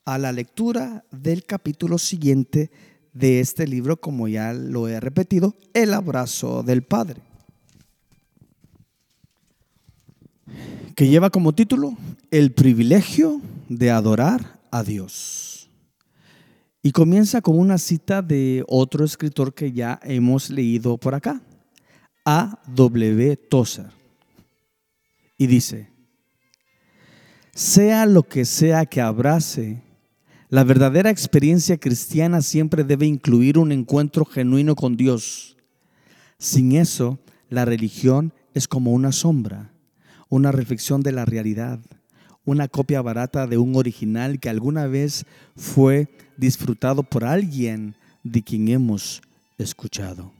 a 0.04 0.18
la 0.18 0.32
lectura 0.32 1.04
del 1.10 1.44
capítulo 1.44 1.98
siguiente 1.98 2.70
de 3.12 3.40
este 3.40 3.66
libro, 3.66 3.98
como 3.98 4.28
ya 4.28 4.52
lo 4.52 4.88
he 4.88 5.00
repetido, 5.00 5.54
El 5.74 5.94
abrazo 5.94 6.62
del 6.62 6.82
Padre, 6.82 7.22
que 10.94 11.08
lleva 11.08 11.30
como 11.30 11.54
título 11.54 11.96
El 12.30 12.52
privilegio 12.52 13.40
de 13.68 13.90
adorar 13.90 14.60
a 14.70 14.82
Dios. 14.82 15.70
Y 16.82 16.92
comienza 16.92 17.40
con 17.40 17.58
una 17.58 17.78
cita 17.78 18.22
de 18.22 18.64
otro 18.68 19.04
escritor 19.04 19.54
que 19.54 19.72
ya 19.72 19.98
hemos 20.04 20.50
leído 20.50 20.98
por 20.98 21.16
acá, 21.16 21.42
A. 22.24 22.62
W. 22.68 23.36
Tozer. 23.36 23.90
Y 25.36 25.48
dice, 25.48 25.90
sea 27.56 28.04
lo 28.04 28.22
que 28.22 28.44
sea 28.44 28.84
que 28.84 29.00
abrace, 29.00 29.82
la 30.50 30.62
verdadera 30.62 31.08
experiencia 31.08 31.78
cristiana 31.78 32.42
siempre 32.42 32.84
debe 32.84 33.06
incluir 33.06 33.56
un 33.56 33.72
encuentro 33.72 34.26
genuino 34.26 34.74
con 34.76 34.98
Dios. 34.98 35.56
Sin 36.38 36.72
eso, 36.72 37.18
la 37.48 37.64
religión 37.64 38.34
es 38.52 38.68
como 38.68 38.92
una 38.92 39.10
sombra, 39.10 39.72
una 40.28 40.52
reflexión 40.52 41.00
de 41.00 41.12
la 41.12 41.24
realidad, 41.24 41.80
una 42.44 42.68
copia 42.68 43.00
barata 43.00 43.46
de 43.46 43.56
un 43.56 43.74
original 43.74 44.38
que 44.38 44.50
alguna 44.50 44.86
vez 44.86 45.24
fue 45.56 46.08
disfrutado 46.36 47.04
por 47.04 47.24
alguien 47.24 47.96
de 48.22 48.42
quien 48.42 48.68
hemos 48.68 49.22
escuchado. 49.56 50.30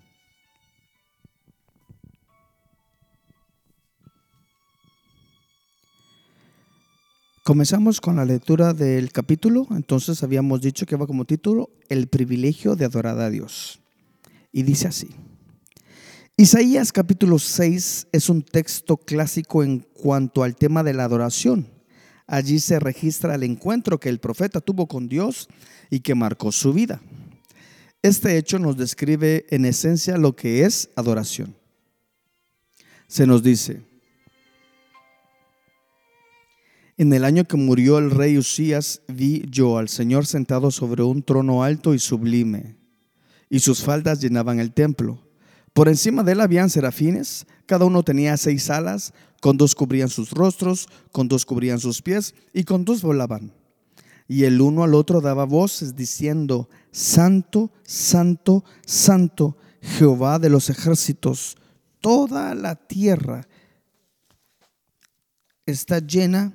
Comenzamos 7.47 8.01
con 8.01 8.17
la 8.17 8.25
lectura 8.25 8.75
del 8.75 9.13
capítulo, 9.13 9.69
entonces 9.71 10.25
habíamos 10.25 10.61
dicho 10.63 10.85
que 10.85 10.97
va 10.97 11.07
como 11.07 11.25
título 11.25 11.71
El 11.89 12.09
privilegio 12.09 12.75
de 12.75 12.85
adorar 12.85 13.21
a 13.21 13.31
Dios. 13.31 13.79
Y 14.51 14.65
dice 14.65 14.89
así. 14.89 15.11
Isaías 16.37 16.91
capítulo 16.91 17.39
6 17.39 18.09
es 18.11 18.29
un 18.31 18.43
texto 18.43 18.97
clásico 18.97 19.63
en 19.63 19.79
cuanto 19.79 20.43
al 20.43 20.57
tema 20.57 20.83
de 20.83 20.93
la 20.93 21.05
adoración. 21.05 21.69
Allí 22.27 22.59
se 22.59 22.81
registra 22.81 23.37
el 23.37 23.45
encuentro 23.45 24.01
que 24.01 24.09
el 24.09 24.19
profeta 24.19 24.61
tuvo 24.61 24.89
con 24.89 25.07
Dios 25.07 25.47
y 25.89 26.01
que 26.01 26.17
marcó 26.17 26.51
su 26.51 26.73
vida. 26.73 27.01
Este 28.03 28.39
hecho 28.39 28.59
nos 28.59 28.77
describe 28.77 29.47
en 29.51 29.67
esencia 29.67 30.19
lo 30.19 30.35
que 30.35 30.65
es 30.65 30.91
adoración. 30.97 31.55
Se 33.07 33.25
nos 33.25 33.45
dice, 33.45 33.86
en 36.97 37.13
el 37.13 37.25
año 37.25 37.45
que 37.45 37.57
murió 37.57 37.99
el 37.99 38.11
rey 38.11 38.39
Usías, 38.39 39.03
vi 39.07 39.45
yo 39.51 39.79
al 39.79 39.89
Señor 39.89 40.27
sentado 40.27 40.71
sobre 40.71 41.03
un 41.03 41.23
trono 41.23 41.63
alto 41.63 41.93
y 41.93 41.99
sublime, 41.99 42.77
y 43.51 43.61
sus 43.61 43.83
faldas 43.83 44.21
llenaban 44.21 44.61
el 44.61 44.73
templo. 44.73 45.23
Por 45.75 45.89
encima 45.89 46.23
de 46.23 46.33
él 46.33 46.41
habían 46.41 46.71
serafines, 46.71 47.47
cada 47.67 47.85
uno 47.85 48.03
tenía 48.03 48.37
seis 48.39 48.71
alas, 48.71 49.13
con 49.43 49.59
dos 49.59 49.75
cubrían 49.75 50.09
sus 50.09 50.31
rostros, 50.31 50.89
con 51.13 51.29
dos 51.29 51.45
cubrían 51.45 51.79
sus 51.79 52.01
pies, 52.01 52.35
y 52.55 52.65
con 52.65 52.87
dos 52.87 53.03
volaban. 53.03 53.53
Y 54.27 54.45
el 54.45 54.61
uno 54.61 54.83
al 54.83 54.95
otro 54.95 55.21
daba 55.21 55.45
voces 55.45 55.95
diciendo, 55.95 56.71
Santo, 56.93 57.71
Santo, 57.83 58.65
Santo, 58.87 59.59
Jehová 59.83 60.39
de 60.39 60.49
los 60.49 60.71
ejércitos, 60.71 61.59
toda 62.01 62.55
la 62.55 62.75
tierra 62.75 63.47
está 65.67 65.99
llena 65.99 66.55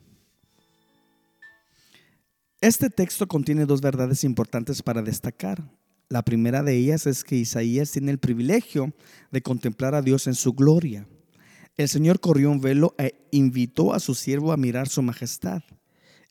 Este 2.61 2.91
texto 2.91 3.27
contiene 3.27 3.65
dos 3.65 3.81
verdades 3.81 4.23
importantes 4.23 4.83
para 4.83 5.01
destacar. 5.01 5.67
La 6.09 6.21
primera 6.21 6.61
de 6.61 6.77
ellas 6.77 7.07
es 7.07 7.23
que 7.23 7.35
Isaías 7.35 7.89
tiene 7.89 8.11
el 8.11 8.19
privilegio 8.19 8.93
de 9.31 9.41
contemplar 9.41 9.95
a 9.95 10.03
Dios 10.03 10.27
en 10.27 10.35
su 10.35 10.53
gloria. 10.53 11.07
El 11.75 11.89
Señor 11.89 12.19
corrió 12.19 12.51
un 12.51 12.61
velo 12.61 12.93
e 12.99 13.27
invitó 13.31 13.95
a 13.95 13.99
su 13.99 14.13
siervo 14.13 14.51
a 14.51 14.57
mirar 14.57 14.89
su 14.89 15.01
majestad. 15.01 15.63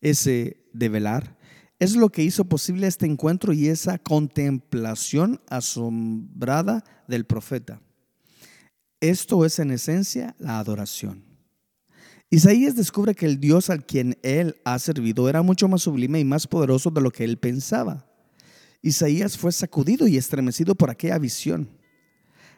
Ese 0.00 0.62
de 0.72 0.88
velar 0.88 1.36
es 1.80 1.96
lo 1.96 2.10
que 2.10 2.22
hizo 2.22 2.44
posible 2.44 2.86
este 2.86 3.06
encuentro 3.06 3.52
y 3.52 3.66
esa 3.66 3.98
contemplación 3.98 5.40
asombrada 5.48 6.84
del 7.08 7.24
profeta. 7.24 7.82
Esto 9.00 9.44
es 9.44 9.58
en 9.58 9.72
esencia 9.72 10.36
la 10.38 10.60
adoración. 10.60 11.29
Isaías 12.32 12.76
descubre 12.76 13.16
que 13.16 13.26
el 13.26 13.40
Dios 13.40 13.70
al 13.70 13.84
quien 13.84 14.16
él 14.22 14.56
ha 14.64 14.78
servido 14.78 15.28
era 15.28 15.42
mucho 15.42 15.66
más 15.66 15.82
sublime 15.82 16.20
y 16.20 16.24
más 16.24 16.46
poderoso 16.46 16.90
de 16.90 17.00
lo 17.00 17.10
que 17.10 17.24
él 17.24 17.38
pensaba. 17.38 18.06
Isaías 18.82 19.36
fue 19.36 19.50
sacudido 19.50 20.06
y 20.06 20.16
estremecido 20.16 20.76
por 20.76 20.90
aquella 20.90 21.18
visión. 21.18 21.68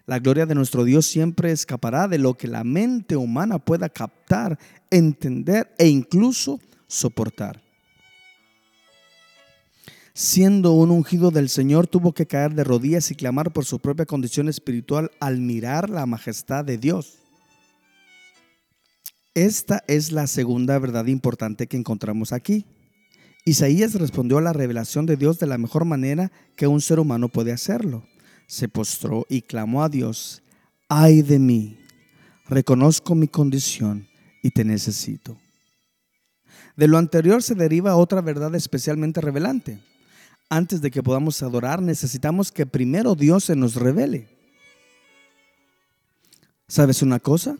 La 0.04 0.18
gloria 0.18 0.44
de 0.44 0.54
nuestro 0.54 0.84
Dios 0.84 1.06
siempre 1.06 1.52
escapará 1.52 2.06
de 2.06 2.18
lo 2.18 2.34
que 2.34 2.48
la 2.48 2.64
mente 2.64 3.16
humana 3.16 3.58
pueda 3.58 3.88
captar, 3.88 4.58
entender 4.90 5.72
e 5.78 5.88
incluso 5.88 6.60
soportar. 6.86 7.62
Siendo 10.12 10.72
un 10.72 10.90
ungido 10.90 11.30
del 11.30 11.48
Señor, 11.48 11.86
tuvo 11.86 12.12
que 12.12 12.26
caer 12.26 12.52
de 12.54 12.64
rodillas 12.64 13.10
y 13.10 13.14
clamar 13.14 13.54
por 13.54 13.64
su 13.64 13.78
propia 13.78 14.04
condición 14.04 14.50
espiritual 14.50 15.10
al 15.18 15.40
mirar 15.40 15.88
la 15.88 16.04
majestad 16.04 16.62
de 16.62 16.76
Dios. 16.76 17.21
Esta 19.34 19.82
es 19.86 20.12
la 20.12 20.26
segunda 20.26 20.78
verdad 20.78 21.06
importante 21.06 21.66
que 21.66 21.78
encontramos 21.78 22.32
aquí. 22.32 22.66
Isaías 23.46 23.94
respondió 23.94 24.38
a 24.38 24.42
la 24.42 24.52
revelación 24.52 25.06
de 25.06 25.16
Dios 25.16 25.38
de 25.38 25.46
la 25.46 25.56
mejor 25.56 25.86
manera 25.86 26.30
que 26.54 26.66
un 26.66 26.80
ser 26.80 27.00
humano 27.00 27.28
puede 27.28 27.50
hacerlo. 27.50 28.06
Se 28.46 28.68
postró 28.68 29.26
y 29.30 29.42
clamó 29.42 29.82
a 29.82 29.88
Dios, 29.88 30.42
ay 30.88 31.22
de 31.22 31.38
mí, 31.38 31.78
reconozco 32.46 33.14
mi 33.14 33.26
condición 33.26 34.06
y 34.42 34.50
te 34.50 34.64
necesito. 34.64 35.38
De 36.76 36.86
lo 36.86 36.98
anterior 36.98 37.42
se 37.42 37.54
deriva 37.54 37.96
otra 37.96 38.20
verdad 38.20 38.54
especialmente 38.54 39.22
revelante. 39.22 39.80
Antes 40.50 40.82
de 40.82 40.90
que 40.90 41.02
podamos 41.02 41.42
adorar, 41.42 41.80
necesitamos 41.80 42.52
que 42.52 42.66
primero 42.66 43.14
Dios 43.14 43.44
se 43.44 43.56
nos 43.56 43.76
revele. 43.76 44.28
¿Sabes 46.68 47.00
una 47.00 47.18
cosa? 47.18 47.56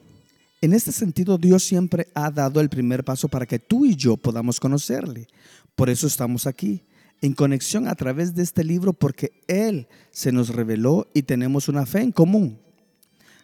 En 0.62 0.72
este 0.72 0.92
sentido, 0.92 1.38
Dios 1.38 1.64
siempre 1.64 2.06
ha 2.14 2.30
dado 2.30 2.60
el 2.60 2.68
primer 2.68 3.02
paso 3.02 3.26
para 3.26 3.46
que 3.46 3.58
tú 3.58 3.84
y 3.84 3.96
yo 3.96 4.16
podamos 4.16 4.60
conocerle. 4.60 5.26
Por 5.74 5.90
eso 5.90 6.06
estamos 6.06 6.46
aquí, 6.46 6.84
en 7.20 7.32
conexión 7.32 7.88
a 7.88 7.96
través 7.96 8.36
de 8.36 8.44
este 8.44 8.62
libro, 8.62 8.92
porque 8.92 9.42
Él 9.48 9.88
se 10.12 10.30
nos 10.30 10.50
reveló 10.50 11.08
y 11.14 11.24
tenemos 11.24 11.68
una 11.68 11.84
fe 11.84 12.02
en 12.02 12.12
común. 12.12 12.60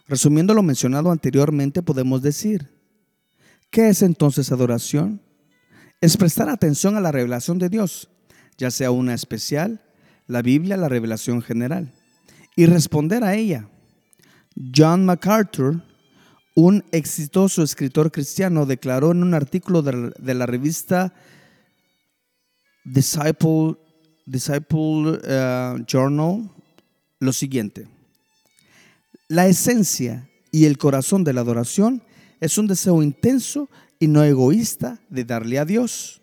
Resumiendo 0.06 0.54
lo 0.54 0.62
mencionado 0.62 1.10
anteriormente, 1.10 1.82
podemos 1.82 2.22
decir, 2.22 2.68
¿qué 3.68 3.88
es 3.88 4.02
entonces 4.02 4.52
adoración? 4.52 5.20
Es 6.00 6.16
prestar 6.16 6.48
atención 6.48 6.96
a 6.96 7.00
la 7.00 7.10
revelación 7.10 7.58
de 7.58 7.68
Dios, 7.68 8.08
ya 8.56 8.70
sea 8.70 8.92
una 8.92 9.12
especial, 9.12 9.82
la 10.28 10.40
Biblia, 10.40 10.76
la 10.76 10.88
revelación 10.88 11.42
general, 11.42 11.92
y 12.54 12.66
responder 12.66 13.24
a 13.24 13.34
ella. 13.34 13.68
John 14.72 15.04
MacArthur 15.04 15.87
un 16.60 16.84
exitoso 16.90 17.62
escritor 17.62 18.10
cristiano 18.10 18.66
declaró 18.66 19.12
en 19.12 19.22
un 19.22 19.32
artículo 19.32 19.80
de, 19.80 20.34
la 20.34 20.44
revista 20.44 21.14
Disciple, 22.82 23.76
uh, 24.26 25.84
Journal 25.86 26.50
lo 27.20 27.32
siguiente. 27.32 27.86
La 29.28 29.46
esencia 29.46 30.28
y 30.50 30.64
el 30.64 30.78
corazón 30.78 31.22
de 31.22 31.32
la 31.32 31.42
adoración 31.42 32.02
es 32.40 32.58
un 32.58 32.66
deseo 32.66 33.04
intenso 33.04 33.68
y 34.00 34.08
no 34.08 34.24
egoísta 34.24 34.98
de 35.10 35.24
darle 35.24 35.60
a 35.60 35.64
Dios. 35.64 36.20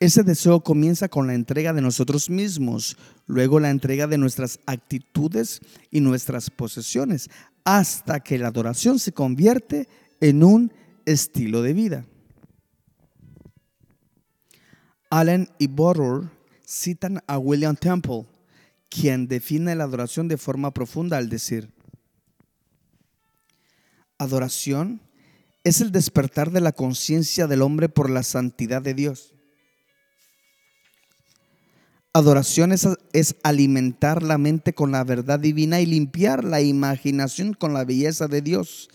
Ese 0.00 0.24
deseo 0.24 0.64
comienza 0.64 1.08
con 1.08 1.28
la 1.28 1.34
entrega 1.34 1.72
de 1.72 1.82
nosotros 1.82 2.28
mismos, 2.28 2.96
luego 3.28 3.60
la 3.60 3.70
entrega 3.70 4.08
de 4.08 4.18
nuestras 4.18 4.58
actitudes 4.66 5.60
y 5.92 6.00
nuestras 6.00 6.50
posesiones, 6.50 7.30
hasta 7.64 8.20
que 8.20 8.38
la 8.38 8.48
adoración 8.48 8.98
se 8.98 9.12
convierte 9.12 9.88
en 10.20 10.42
un 10.42 10.72
estilo 11.04 11.62
de 11.62 11.72
vida. 11.72 12.06
Allen 15.10 15.48
y 15.58 15.66
Borrow 15.66 16.30
citan 16.66 17.22
a 17.26 17.38
William 17.38 17.76
Temple, 17.76 18.26
quien 18.88 19.28
define 19.28 19.74
la 19.74 19.84
adoración 19.84 20.28
de 20.28 20.38
forma 20.38 20.72
profunda 20.72 21.18
al 21.18 21.28
decir, 21.28 21.70
adoración 24.18 25.02
es 25.64 25.80
el 25.80 25.92
despertar 25.92 26.50
de 26.50 26.60
la 26.60 26.72
conciencia 26.72 27.46
del 27.46 27.62
hombre 27.62 27.88
por 27.88 28.10
la 28.10 28.22
santidad 28.22 28.82
de 28.82 28.94
Dios. 28.94 29.31
Adoración 32.14 32.72
es, 32.72 33.36
alimentar 33.42 34.22
la 34.22 34.36
mente 34.36 34.74
con 34.74 34.92
la 34.92 35.02
verdad 35.02 35.40
divina 35.40 35.80
y 35.80 35.86
limpiar 35.86 36.44
la 36.44 36.60
imaginación 36.60 37.54
con 37.54 37.72
la 37.72 37.86
belleza 37.86 38.28
de 38.28 38.42
Dios. 38.42 38.90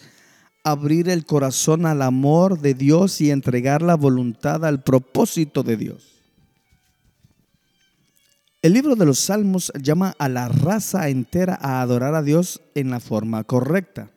Abrir 0.64 1.10
el 1.10 1.26
corazón 1.26 1.88
al 1.88 2.04
amor 2.04 2.60
de 2.60 2.76
Dios 2.76 3.20
y 3.20 3.32
entregar 3.32 3.82
la 3.82 3.96
voluntad 3.96 4.64
al 4.64 4.84
propósito 4.84 5.64
de 5.64 5.78
Dios. 5.78 6.18
El 8.62 8.74
libro 8.74 8.96
de 8.96 9.06
los 9.06 9.18
Salmos 9.18 9.72
llama 9.82 10.14
a 10.20 10.30
la 10.30 10.48
raza 10.48 11.10
entera 11.10 11.58
a 11.60 11.82
adorar 11.82 12.14
a 12.14 12.22
Dios 12.22 12.62
en 12.76 12.92
la 12.92 13.00
forma 13.00 13.44
correcta. 13.46 14.12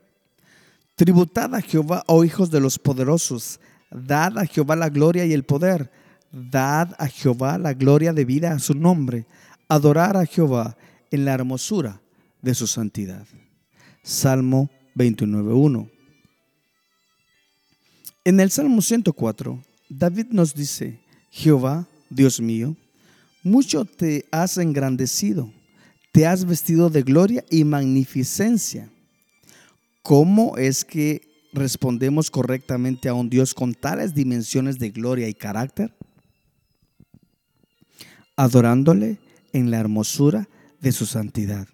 Tributad 0.95 1.55
a 1.55 1.63
Jehová, 1.63 2.03
oh 2.07 2.23
hijos 2.23 2.51
de 2.51 2.61
los 2.61 2.79
poderosos, 2.79 3.61
dad 3.91 4.37
a 4.37 4.45
Jehová 4.45 4.77
la 4.77 4.91
gloria 4.91 5.25
y 5.25 5.33
el 5.33 5.45
poder 5.45 5.91
Dad 6.33 6.95
a 6.99 7.09
Jehová 7.09 7.59
la 7.59 7.75
gloria 7.75 8.13
de 8.13 8.25
vida 8.25 8.53
a 8.53 8.59
su 8.59 8.75
nombre. 8.75 9.27
Adorar 9.69 10.17
a 10.17 10.27
Jehová 10.27 10.77
en 11.11 11.25
la 11.25 11.35
hermosura 11.35 12.01
de 12.43 12.55
su 12.55 12.67
santidad. 12.67 13.27
Salmo 14.03 14.71
29.1. 14.95 15.91
En 18.25 18.41
el 18.41 18.51
Salmo 18.51 18.83
104, 18.83 19.63
David 19.89 20.27
nos 20.31 20.55
dice, 20.55 21.01
Jehová, 21.31 21.89
Dios 22.11 22.41
mío, 22.41 22.77
mucho 23.43 23.85
te 23.85 24.27
has 24.31 24.59
engrandecido, 24.59 25.53
te 26.13 26.27
has 26.27 26.45
vestido 26.45 26.91
de 26.91 27.03
gloria 27.03 27.45
y 27.51 27.65
magnificencia. 27.65 28.91
¿Cómo 30.03 30.57
es 30.59 30.85
que 30.85 31.23
respondemos 31.53 32.31
correctamente 32.31 33.09
a 33.09 33.15
un 33.15 33.31
Dios 33.31 33.55
con 33.55 33.75
tales 33.75 34.15
dimensiones 34.15 34.79
de 34.79 34.91
gloria 34.91 35.29
y 35.29 35.35
carácter? 35.35 35.95
Adorándole 38.41 39.19
en 39.53 39.71
la 39.71 39.79
hermosura 39.79 40.49
de 40.81 40.93
su 40.93 41.05
santidad. 41.05 41.69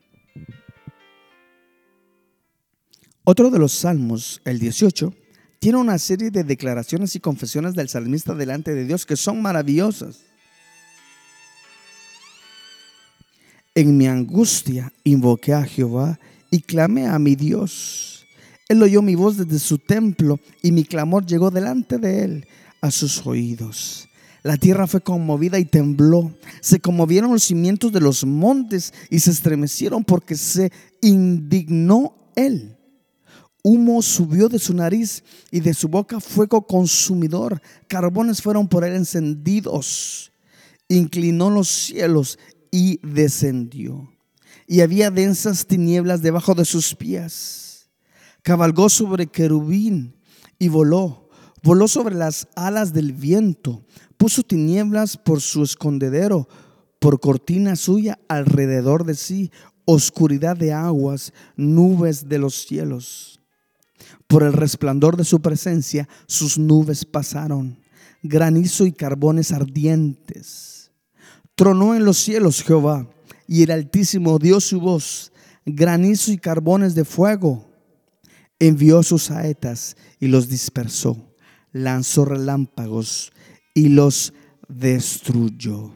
Otro 3.23 3.50
de 3.50 3.61
los 3.61 3.70
salmos, 3.70 4.40
el 4.44 4.58
18, 4.58 5.14
tiene 5.61 5.78
una 5.78 5.96
serie 5.99 6.32
de 6.32 6.42
declaraciones 6.42 7.14
y 7.14 7.20
confesiones 7.20 7.75
del 7.75 7.88
salmista 7.88 8.35
delante 8.35 8.75
de 8.75 8.85
Dios 8.85 9.06
que 9.06 9.14
son 9.14 9.40
maravillosas. 9.40 10.23
En 13.76 13.96
mi 13.96 14.08
angustia 14.08 14.92
invoqué 15.04 15.54
a 15.54 15.62
Jehová 15.62 16.18
y 16.50 16.62
clamé 16.62 17.06
a 17.06 17.20
mi 17.20 17.37
Dios. 17.37 18.26
Él 18.68 18.82
oyó 18.82 19.02
mi 19.02 19.14
voz 19.14 19.37
desde 19.37 19.61
su 19.61 19.78
templo 19.78 20.40
y 20.64 20.73
mi 20.73 20.82
clamor 20.82 21.26
llegó 21.26 21.52
delante 21.52 21.99
de 21.99 22.25
él 22.25 22.49
a 22.80 22.90
sus 22.90 23.25
oídos. 23.25 24.08
La 24.43 24.57
tierra 24.57 24.87
fue 24.87 25.00
conmovida 25.00 25.59
y 25.59 25.64
tembló. 25.64 26.33
Se 26.61 26.81
conmovieron 26.81 27.33
los 27.33 27.45
cimientos 27.45 27.93
de 27.93 28.00
los 28.00 28.25
montes 28.25 28.93
y 29.11 29.21
se 29.21 29.31
estremecieron 29.31 30.05
porque 30.05 30.37
se 30.37 30.71
indignó 31.00 32.31
él. 32.37 32.77
Humo 33.62 34.01
subió 34.01 34.49
de 34.49 34.61
su 34.61 34.75
nariz 34.75 35.25
y 35.51 35.59
de 35.59 35.75
su 35.75 35.88
boca 35.88 36.20
fuego 36.20 36.64
consumidor. 36.66 37.61
Carbones 37.88 38.40
fueron 38.40 38.68
por 38.68 38.85
él 38.85 38.94
encendidos. 38.94 40.31
Inclinó 40.88 41.51
los 41.51 41.66
cielos 41.66 42.38
y 42.70 43.01
descendió. 43.03 44.09
Y 44.68 44.83
había 44.83 45.11
densas 45.11 45.66
tinieblas 45.66 46.22
debajo 46.22 46.55
de 46.55 46.64
sus 46.64 46.94
pies. 46.94 47.88
Cabalgó 48.42 48.88
sobre 48.88 49.27
querubín 49.27 50.14
y 50.61 50.68
voló. 50.68 51.29
Voló 51.64 51.88
sobre 51.88 52.14
las 52.14 52.46
alas 52.55 52.92
del 52.92 53.12
viento 53.12 53.85
Puso 54.16 54.42
tinieblas 54.42 55.16
por 55.16 55.40
su 55.40 55.62
escondedero, 55.62 56.48
por 56.98 57.20
cortina 57.20 57.76
suya 57.76 58.18
alrededor 58.29 59.05
de 59.05 59.14
sí, 59.14 59.50
oscuridad 59.85 60.57
de 60.57 60.72
aguas, 60.72 61.33
nubes 61.57 62.29
de 62.29 62.38
los 62.38 62.66
cielos. 62.66 63.40
Por 64.26 64.42
el 64.42 64.52
resplandor 64.52 65.16
de 65.16 65.24
su 65.24 65.40
presencia, 65.40 66.09
sus 66.26 66.59
nubes 66.59 67.05
pasaron, 67.05 67.79
granizo 68.22 68.87
y 68.87 68.92
carbones 68.92 69.52
ardientes. 69.52 70.90
Tronó 71.55 71.94
en 71.94 72.05
los 72.05 72.16
cielos 72.16 72.62
Jehová, 72.62 73.09
y 73.46 73.62
el 73.62 73.70
Altísimo 73.70 74.38
dio 74.38 74.61
su 74.61 74.81
voz, 74.81 75.33
granizo 75.64 76.33
y 76.33 76.38
carbones 76.38 76.94
de 76.94 77.05
fuego. 77.05 77.70
Envió 78.59 79.02
sus 79.02 79.24
saetas 79.24 79.96
y 80.18 80.26
los 80.26 80.48
dispersó, 80.48 81.35
lanzó 81.72 82.24
relámpagos 82.24 83.33
y 83.76 83.90
los 83.90 84.32
destruyó. 84.68 85.92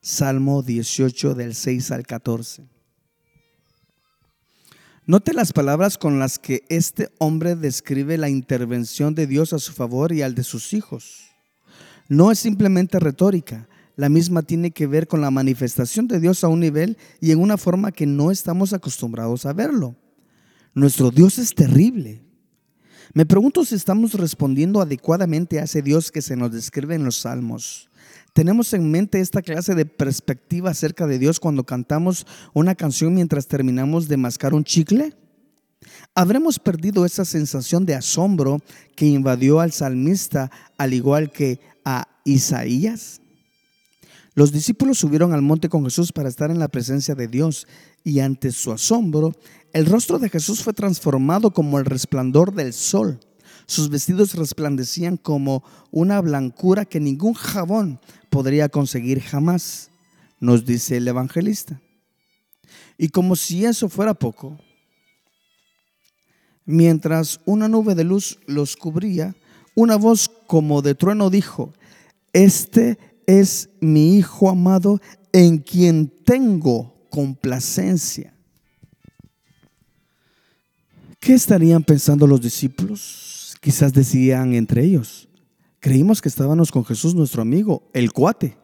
Salmo 0.00 0.62
18 0.62 1.34
del 1.34 1.54
6 1.54 1.90
al 1.90 2.06
14. 2.06 2.66
Note 5.06 5.34
las 5.34 5.52
palabras 5.52 5.98
con 5.98 6.18
las 6.18 6.38
que 6.38 6.64
este 6.70 7.10
hombre 7.18 7.56
describe 7.56 8.16
la 8.16 8.30
intervención 8.30 9.14
de 9.14 9.26
Dios 9.26 9.52
a 9.52 9.58
su 9.58 9.74
favor 9.74 10.12
y 10.12 10.22
al 10.22 10.34
de 10.34 10.44
sus 10.44 10.72
hijos. 10.72 11.26
No 12.08 12.32
es 12.32 12.38
simplemente 12.38 12.98
retórica, 12.98 13.68
la 13.96 14.08
misma 14.08 14.40
tiene 14.40 14.70
que 14.70 14.86
ver 14.86 15.06
con 15.06 15.20
la 15.20 15.30
manifestación 15.30 16.08
de 16.08 16.20
Dios 16.20 16.42
a 16.42 16.48
un 16.48 16.60
nivel 16.60 16.96
y 17.20 17.32
en 17.32 17.38
una 17.38 17.58
forma 17.58 17.92
que 17.92 18.06
no 18.06 18.30
estamos 18.30 18.72
acostumbrados 18.72 19.44
a 19.44 19.52
verlo. 19.52 19.94
Nuestro 20.72 21.10
Dios 21.10 21.38
es 21.38 21.54
terrible. 21.54 22.24
Me 23.14 23.24
pregunto 23.24 23.64
si 23.64 23.76
estamos 23.76 24.14
respondiendo 24.14 24.80
adecuadamente 24.80 25.60
a 25.60 25.64
ese 25.64 25.82
Dios 25.82 26.10
que 26.10 26.20
se 26.20 26.34
nos 26.34 26.50
describe 26.50 26.96
en 26.96 27.04
los 27.04 27.20
salmos. 27.20 27.88
¿Tenemos 28.32 28.72
en 28.72 28.90
mente 28.90 29.20
esta 29.20 29.40
clase 29.40 29.76
de 29.76 29.86
perspectiva 29.86 30.70
acerca 30.70 31.06
de 31.06 31.20
Dios 31.20 31.38
cuando 31.38 31.62
cantamos 31.62 32.26
una 32.54 32.74
canción 32.74 33.14
mientras 33.14 33.46
terminamos 33.46 34.08
de 34.08 34.16
mascar 34.16 34.52
un 34.52 34.64
chicle? 34.64 35.14
¿Habremos 36.16 36.58
perdido 36.58 37.06
esa 37.06 37.24
sensación 37.24 37.86
de 37.86 37.94
asombro 37.94 38.60
que 38.96 39.06
invadió 39.06 39.60
al 39.60 39.70
salmista 39.70 40.50
al 40.76 40.92
igual 40.92 41.30
que 41.30 41.60
a 41.84 42.08
Isaías? 42.24 43.20
Los 44.34 44.50
discípulos 44.50 44.98
subieron 44.98 45.32
al 45.32 45.42
monte 45.42 45.68
con 45.68 45.84
Jesús 45.84 46.10
para 46.10 46.28
estar 46.28 46.50
en 46.50 46.58
la 46.58 46.66
presencia 46.66 47.14
de 47.14 47.28
Dios 47.28 47.68
y 48.02 48.18
ante 48.18 48.50
su 48.50 48.72
asombro, 48.72 49.32
el 49.74 49.86
rostro 49.86 50.20
de 50.20 50.30
Jesús 50.30 50.62
fue 50.62 50.72
transformado 50.72 51.50
como 51.50 51.80
el 51.80 51.84
resplandor 51.84 52.54
del 52.54 52.72
sol. 52.72 53.18
Sus 53.66 53.90
vestidos 53.90 54.36
resplandecían 54.36 55.16
como 55.16 55.64
una 55.90 56.20
blancura 56.20 56.84
que 56.84 57.00
ningún 57.00 57.34
jabón 57.34 57.98
podría 58.30 58.68
conseguir 58.68 59.20
jamás, 59.20 59.90
nos 60.38 60.64
dice 60.64 60.98
el 60.98 61.08
evangelista. 61.08 61.80
Y 62.96 63.08
como 63.08 63.34
si 63.34 63.64
eso 63.64 63.88
fuera 63.88 64.14
poco, 64.14 64.56
mientras 66.64 67.40
una 67.44 67.66
nube 67.66 67.96
de 67.96 68.04
luz 68.04 68.38
los 68.46 68.76
cubría, 68.76 69.34
una 69.74 69.96
voz 69.96 70.30
como 70.46 70.82
de 70.82 70.94
trueno 70.94 71.30
dijo, 71.30 71.72
este 72.32 72.96
es 73.26 73.70
mi 73.80 74.18
Hijo 74.18 74.48
amado 74.50 75.00
en 75.32 75.58
quien 75.58 76.12
tengo 76.24 77.08
complacencia. 77.10 78.34
¿Qué 81.24 81.32
estarían 81.32 81.82
pensando 81.82 82.26
los 82.26 82.38
discípulos? 82.42 83.56
Quizás 83.62 83.94
decían 83.94 84.52
entre 84.52 84.84
ellos, 84.84 85.26
creímos 85.80 86.20
que 86.20 86.28
estábamos 86.28 86.70
con 86.70 86.84
Jesús 86.84 87.14
nuestro 87.14 87.40
amigo, 87.40 87.88
el 87.94 88.12
cuate. 88.12 88.58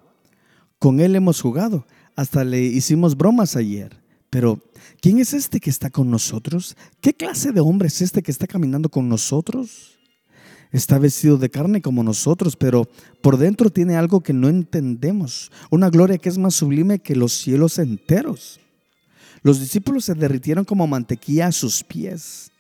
Con 0.79 1.01
él 1.01 1.17
hemos 1.17 1.41
jugado, 1.41 1.87
hasta 2.17 2.45
le 2.45 2.61
hicimos 2.61 3.17
bromas 3.17 3.57
ayer. 3.57 3.97
Pero, 4.29 4.61
¿quién 5.01 5.21
es 5.21 5.33
este 5.33 5.59
que 5.59 5.71
está 5.71 5.89
con 5.89 6.11
nosotros? 6.11 6.77
¿Qué 7.01 7.15
clase 7.15 7.53
de 7.53 7.61
hombre 7.61 7.89
es 7.89 8.03
este 8.03 8.23
que 8.23 8.31
está 8.31 8.47
caminando 8.47 8.91
con 8.91 9.09
nosotros? 9.09 9.97
está 10.71 10.99
vestido 10.99 11.39
de 11.39 11.51
carne 11.51 11.81
como 11.81 12.05
nosotros, 12.05 12.57
pero 12.57 12.87
por 13.23 13.39
dentro 13.39 13.71
tiene 13.71 13.97
algo 13.97 14.21
que 14.21 14.33
no 14.35 14.49
entendemos, 14.49 15.51
una 15.71 15.91
gloria 15.91 16.19
que 16.19 16.29
es 16.29 16.39
más 16.39 16.55
sublime 16.55 17.01
que 17.01 17.17
los 17.17 17.33
cielos 17.33 17.79
enteros. 17.79 18.61
Los 19.43 19.61
discípulos 19.61 20.05
se 20.05 20.15
derritieron 20.15 20.65
como 20.65 20.87
mantequilla 20.87 21.47
a 21.47 21.53
sus 21.53 21.83
pies. 21.83 22.51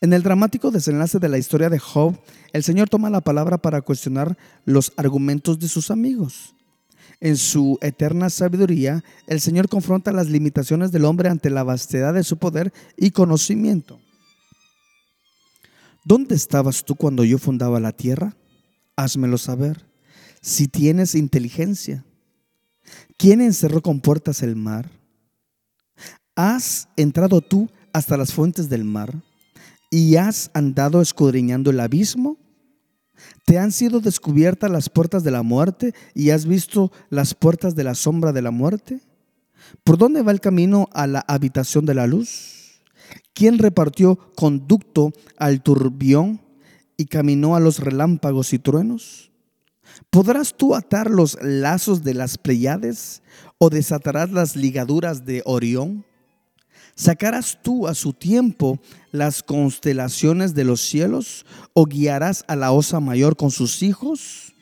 En 0.00 0.12
el 0.12 0.22
dramático 0.22 0.70
desenlace 0.70 1.18
de 1.18 1.28
la 1.28 1.38
historia 1.38 1.70
de 1.70 1.78
Job, 1.78 2.18
el 2.52 2.62
Señor 2.62 2.88
toma 2.88 3.10
la 3.10 3.20
palabra 3.20 3.58
para 3.58 3.82
cuestionar 3.82 4.36
los 4.64 4.92
argumentos 4.96 5.58
de 5.58 5.68
sus 5.68 5.90
amigos. 5.90 6.54
En 7.20 7.36
su 7.36 7.78
eterna 7.82 8.30
sabiduría, 8.30 9.02
el 9.26 9.40
Señor 9.40 9.68
confronta 9.68 10.12
las 10.12 10.28
limitaciones 10.28 10.92
del 10.92 11.04
hombre 11.04 11.28
ante 11.28 11.50
la 11.50 11.64
vastedad 11.64 12.14
de 12.14 12.22
su 12.22 12.36
poder 12.36 12.72
y 12.96 13.10
conocimiento. 13.10 13.98
¿Dónde 16.04 16.36
estabas 16.36 16.84
tú 16.84 16.94
cuando 16.94 17.24
yo 17.24 17.38
fundaba 17.38 17.80
la 17.80 17.92
tierra? 17.92 18.36
Házmelo 18.96 19.36
saber. 19.36 19.84
Si 20.40 20.68
tienes 20.68 21.14
inteligencia. 21.14 22.04
¿Quién 23.16 23.40
encerró 23.40 23.82
con 23.82 24.00
puertas 24.00 24.42
el 24.42 24.54
mar? 24.54 24.88
¿Has 26.38 26.88
entrado 26.96 27.40
tú 27.40 27.68
hasta 27.92 28.16
las 28.16 28.32
fuentes 28.32 28.68
del 28.68 28.84
mar 28.84 29.12
y 29.90 30.14
has 30.14 30.52
andado 30.54 31.02
escudriñando 31.02 31.70
el 31.70 31.80
abismo? 31.80 32.36
¿Te 33.44 33.58
han 33.58 33.72
sido 33.72 33.98
descubiertas 33.98 34.70
las 34.70 34.88
puertas 34.88 35.24
de 35.24 35.32
la 35.32 35.42
muerte 35.42 35.94
y 36.14 36.30
has 36.30 36.46
visto 36.46 36.92
las 37.10 37.34
puertas 37.34 37.74
de 37.74 37.82
la 37.82 37.96
sombra 37.96 38.32
de 38.32 38.42
la 38.42 38.52
muerte? 38.52 39.00
¿Por 39.82 39.98
dónde 39.98 40.22
va 40.22 40.30
el 40.30 40.38
camino 40.38 40.88
a 40.92 41.08
la 41.08 41.24
habitación 41.26 41.86
de 41.86 41.94
la 41.94 42.06
luz? 42.06 42.82
¿Quién 43.34 43.58
repartió 43.58 44.16
conducto 44.36 45.10
al 45.38 45.60
turbión 45.60 46.40
y 46.96 47.06
caminó 47.06 47.56
a 47.56 47.60
los 47.60 47.80
relámpagos 47.80 48.52
y 48.52 48.60
truenos? 48.60 49.32
¿Podrás 50.08 50.56
tú 50.56 50.76
atar 50.76 51.10
los 51.10 51.36
lazos 51.42 52.04
de 52.04 52.14
las 52.14 52.38
Pleiades 52.38 53.22
o 53.58 53.70
desatarás 53.70 54.30
las 54.30 54.54
ligaduras 54.54 55.24
de 55.24 55.42
Orión? 55.44 56.04
¿Sacarás 56.98 57.60
tú 57.62 57.86
a 57.86 57.94
su 57.94 58.12
tiempo 58.12 58.80
las 59.12 59.44
constelaciones 59.44 60.52
de 60.54 60.64
los 60.64 60.80
cielos 60.80 61.46
o 61.72 61.86
guiarás 61.86 62.44
a 62.48 62.56
la 62.56 62.72
osa 62.72 62.98
mayor 62.98 63.36
con 63.36 63.52
sus 63.52 63.84
hijos? 63.84 64.52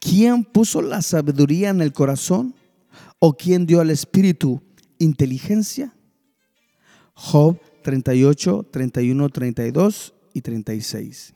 ¿Quién 0.00 0.42
puso 0.42 0.82
la 0.82 1.02
sabiduría 1.02 1.70
en 1.70 1.80
el 1.80 1.92
corazón 1.92 2.56
o 3.20 3.36
quién 3.36 3.64
dio 3.64 3.80
al 3.80 3.90
espíritu 3.90 4.60
inteligencia? 4.98 5.94
Job 7.14 7.60
38, 7.84 8.66
31, 8.72 9.28
32 9.28 10.14
y 10.34 10.40
36. 10.40 11.32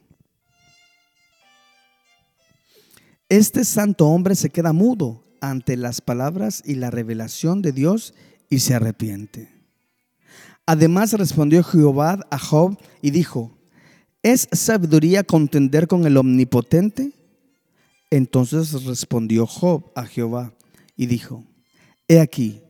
Este 3.29 3.65
santo 3.65 4.09
hombre 4.09 4.35
se 4.35 4.51
queda 4.51 4.73
mudo 4.73 5.23
ante 5.41 5.77
las 5.77 6.01
palabras 6.01 6.65
y 6.67 6.75
la 6.75 6.91
revelación 6.91 7.63
de 7.63 7.71
Dios 7.71 8.13
y 8.51 8.59
se 8.59 8.75
arrepiente. 8.75 9.56
Además 10.67 11.13
respondió 11.13 11.63
Jehová 11.63 12.19
a 12.29 12.39
Job 12.39 12.77
y 13.01 13.13
dijo, 13.13 13.57
¿es 14.23 14.49
sabiduría 14.51 15.23
contender 15.23 15.87
con 15.87 16.05
el 16.07 16.17
omnipotente? 16.17 17.13
Entonces 18.11 18.85
respondió 18.85 19.47
Job 19.47 19.93
a 19.95 20.05
Jehová 20.07 20.53
y 20.97 21.07
dijo, 21.07 21.45
He 22.09 22.21
aquí 22.21 22.63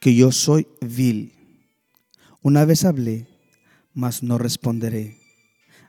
que 0.00 0.14
yo 0.14 0.30
soy 0.30 0.68
vil. 0.80 1.32
Una 2.42 2.64
vez 2.64 2.84
hablé, 2.84 3.26
mas 3.94 4.22
no 4.22 4.38
responderé. 4.38 5.18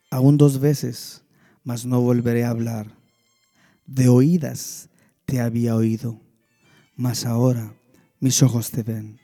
Aún 0.10 0.38
dos 0.38 0.60
veces, 0.60 1.24
mas 1.64 1.86
no 1.86 2.02
volveré 2.02 2.44
a 2.44 2.50
hablar. 2.50 2.96
De 3.86 4.10
oídas 4.10 4.90
te 5.26 5.40
había 5.40 5.76
oído, 5.76 6.20
mas 6.96 7.26
ahora 7.26 7.76
mis 8.20 8.42
ojos 8.42 8.72
te 8.72 8.82
ven. 8.82 9.19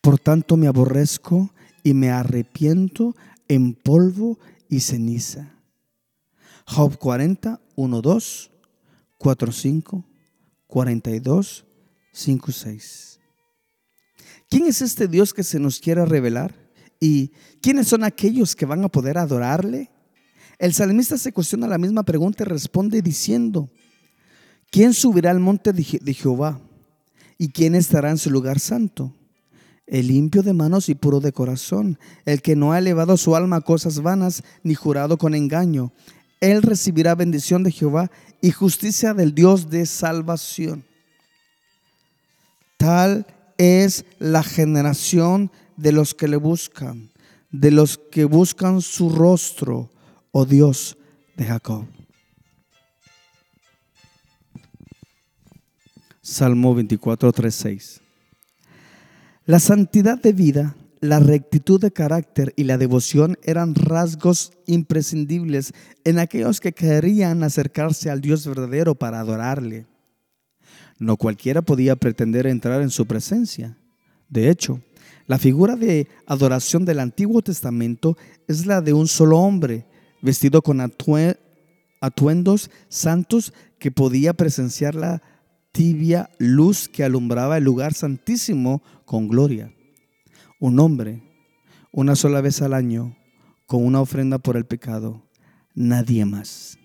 Por 0.00 0.18
tanto 0.18 0.56
me 0.56 0.66
aborrezco 0.66 1.50
y 1.82 1.94
me 1.94 2.10
arrepiento 2.10 3.14
en 3.48 3.74
polvo 3.74 4.38
y 4.68 4.80
ceniza. 4.80 5.52
Job 6.66 6.98
40, 6.98 7.60
1, 7.76 8.02
2, 8.02 8.50
4, 9.18 9.52
5, 9.52 10.04
42, 10.66 11.64
5, 12.12 12.52
6. 12.52 13.20
¿Quién 14.48 14.66
es 14.66 14.82
este 14.82 15.08
Dios 15.08 15.32
que 15.32 15.42
se 15.42 15.58
nos 15.58 15.78
quiere 15.80 16.04
revelar? 16.04 16.54
¿Y 17.00 17.32
quiénes 17.60 17.88
son 17.88 18.04
aquellos 18.04 18.56
que 18.56 18.66
van 18.66 18.84
a 18.84 18.88
poder 18.88 19.18
adorarle? 19.18 19.90
El 20.58 20.72
salmista 20.72 21.18
se 21.18 21.32
cuestiona 21.32 21.66
la 21.66 21.78
misma 21.78 22.02
pregunta 22.02 22.42
y 22.42 22.46
responde 22.46 23.02
diciendo, 23.02 23.70
¿quién 24.70 24.94
subirá 24.94 25.30
al 25.30 25.40
monte 25.40 25.72
de 25.72 26.14
Jehová? 26.14 26.60
¿Y 27.38 27.48
quién 27.50 27.74
estará 27.74 28.10
en 28.10 28.18
su 28.18 28.30
lugar 28.30 28.58
santo? 28.58 29.14
El 29.86 30.08
limpio 30.08 30.42
de 30.42 30.52
manos 30.52 30.88
y 30.88 30.94
puro 30.94 31.20
de 31.20 31.32
corazón, 31.32 31.98
el 32.24 32.42
que 32.42 32.56
no 32.56 32.72
ha 32.72 32.78
elevado 32.78 33.16
su 33.16 33.36
alma 33.36 33.56
a 33.56 33.60
cosas 33.60 34.02
vanas 34.02 34.42
ni 34.62 34.74
jurado 34.74 35.16
con 35.16 35.34
engaño. 35.34 35.92
Él 36.40 36.62
recibirá 36.62 37.14
bendición 37.14 37.62
de 37.62 37.72
Jehová 37.72 38.10
y 38.40 38.50
justicia 38.50 39.14
del 39.14 39.34
Dios 39.34 39.70
de 39.70 39.86
salvación. 39.86 40.84
Tal 42.76 43.26
es 43.58 44.04
la 44.18 44.42
generación 44.42 45.50
de 45.76 45.92
los 45.92 46.14
que 46.14 46.28
le 46.28 46.36
buscan, 46.36 47.10
de 47.50 47.70
los 47.70 47.98
que 47.98 48.24
buscan 48.24 48.82
su 48.82 49.10
rostro, 49.10 49.90
oh 50.32 50.44
Dios 50.44 50.96
de 51.36 51.44
Jacob. 51.44 51.86
Salmo 56.20 56.74
24, 56.74 57.32
3, 57.32 57.54
6. 57.54 58.00
La 59.46 59.60
santidad 59.60 60.20
de 60.20 60.32
vida, 60.32 60.74
la 60.98 61.20
rectitud 61.20 61.80
de 61.80 61.92
carácter 61.92 62.52
y 62.56 62.64
la 62.64 62.78
devoción 62.78 63.38
eran 63.44 63.76
rasgos 63.76 64.50
imprescindibles 64.66 65.72
en 66.02 66.18
aquellos 66.18 66.58
que 66.58 66.72
querían 66.72 67.44
acercarse 67.44 68.10
al 68.10 68.20
Dios 68.20 68.44
verdadero 68.44 68.96
para 68.96 69.20
adorarle. 69.20 69.86
No 70.98 71.16
cualquiera 71.16 71.62
podía 71.62 71.94
pretender 71.94 72.48
entrar 72.48 72.82
en 72.82 72.90
su 72.90 73.06
presencia. 73.06 73.78
De 74.28 74.50
hecho, 74.50 74.80
la 75.28 75.38
figura 75.38 75.76
de 75.76 76.08
adoración 76.26 76.84
del 76.84 76.98
Antiguo 76.98 77.40
Testamento 77.40 78.18
es 78.48 78.66
la 78.66 78.80
de 78.80 78.94
un 78.94 79.06
solo 79.06 79.38
hombre, 79.38 79.86
vestido 80.22 80.60
con 80.60 80.80
atuendos 82.00 82.70
santos 82.88 83.54
que 83.78 83.92
podía 83.92 84.32
presenciar 84.32 84.96
la 84.96 85.22
tibia 85.76 86.30
luz 86.38 86.88
que 86.88 87.04
alumbraba 87.04 87.58
el 87.58 87.64
lugar 87.64 87.92
santísimo 87.92 88.82
con 89.04 89.28
gloria. 89.28 89.70
Un 90.58 90.80
hombre, 90.80 91.22
una 91.92 92.16
sola 92.16 92.40
vez 92.40 92.62
al 92.62 92.72
año, 92.72 93.14
con 93.66 93.84
una 93.84 94.00
ofrenda 94.00 94.38
por 94.38 94.56
el 94.56 94.64
pecado, 94.64 95.22
nadie 95.74 96.24
más. 96.24 96.78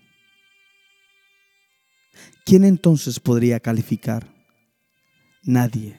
¿Quién 2.44 2.64
entonces 2.64 3.18
podría 3.18 3.60
calificar? 3.60 4.30
Nadie, 5.42 5.98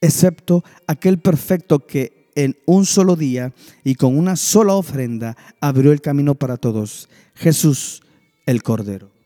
excepto 0.00 0.64
aquel 0.86 1.18
perfecto 1.18 1.86
que 1.86 2.30
en 2.34 2.56
un 2.64 2.86
solo 2.86 3.14
día 3.14 3.52
y 3.84 3.94
con 3.94 4.16
una 4.16 4.36
sola 4.36 4.72
ofrenda 4.72 5.36
abrió 5.60 5.92
el 5.92 6.00
camino 6.00 6.34
para 6.34 6.56
todos, 6.56 7.10
Jesús 7.34 8.02
el 8.46 8.62
Cordero. 8.62 9.19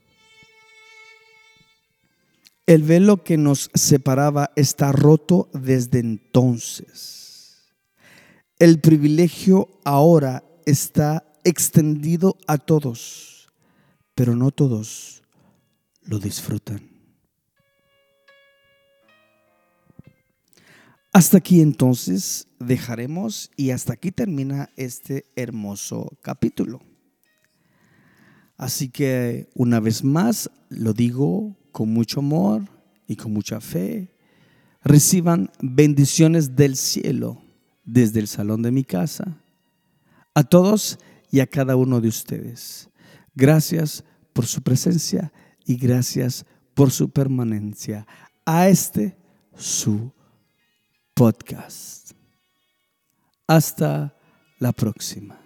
El 2.67 2.83
velo 2.83 3.23
que 3.23 3.37
nos 3.37 3.71
separaba 3.75 4.51
está 4.57 4.91
roto 4.91 5.51
desde 5.53 5.99
entonces. 5.99 7.75
El 8.59 8.81
privilegio 8.81 9.69
ahora 9.85 10.45
está 10.65 11.31
extendido 11.45 12.39
a 12.47 12.57
todos, 12.57 13.53
pero 14.15 14.35
no 14.35 14.51
todos 14.51 15.23
lo 16.05 16.19
disfrutan. 16.19 16.89
Hasta 21.13 21.39
aquí 21.39 21.61
entonces 21.61 22.49
dejaremos 22.59 23.51
y 23.57 23.71
hasta 23.71 23.93
aquí 23.93 24.11
termina 24.11 24.71
este 24.77 25.27
hermoso 25.37 26.17
capítulo. 26.23 26.81
Así 28.57 28.89
que 28.89 29.51
una 29.55 29.81
vez 29.81 30.03
más 30.03 30.51
lo 30.71 30.95
digo 30.95 31.57
con 31.75 31.93
mucho 31.93 32.21
amor 32.21 32.63
y 33.09 33.17
con 33.17 33.33
mucha 33.33 33.61
fe, 33.61 34.09
reciban 34.85 35.51
bendiciones 35.61 36.55
del 36.55 36.77
cielo 36.77 37.43
desde 37.85 38.21
el 38.21 38.29
salón 38.29 38.63
de 38.63 38.71
mi 38.71 38.85
casa. 38.85 39.43
A 40.37 40.45
todos 40.45 41.01
y 41.33 41.41
a 41.41 41.49
cada 41.49 41.75
uno 41.75 42.01
de 42.01 42.07
ustedes. 42.07 42.89
Gracias 43.35 44.05
por 44.33 44.47
su 44.47 44.63
presencia 44.63 45.33
y 45.67 45.75
gracias 45.75 46.47
por 46.75 46.93
su 46.93 47.11
permanencia 47.11 48.07
a 48.47 48.69
este 48.69 49.17
su 49.57 50.13
podcast. 51.13 52.13
Hasta 53.49 54.17
la 54.61 54.71
próxima. 54.71 55.44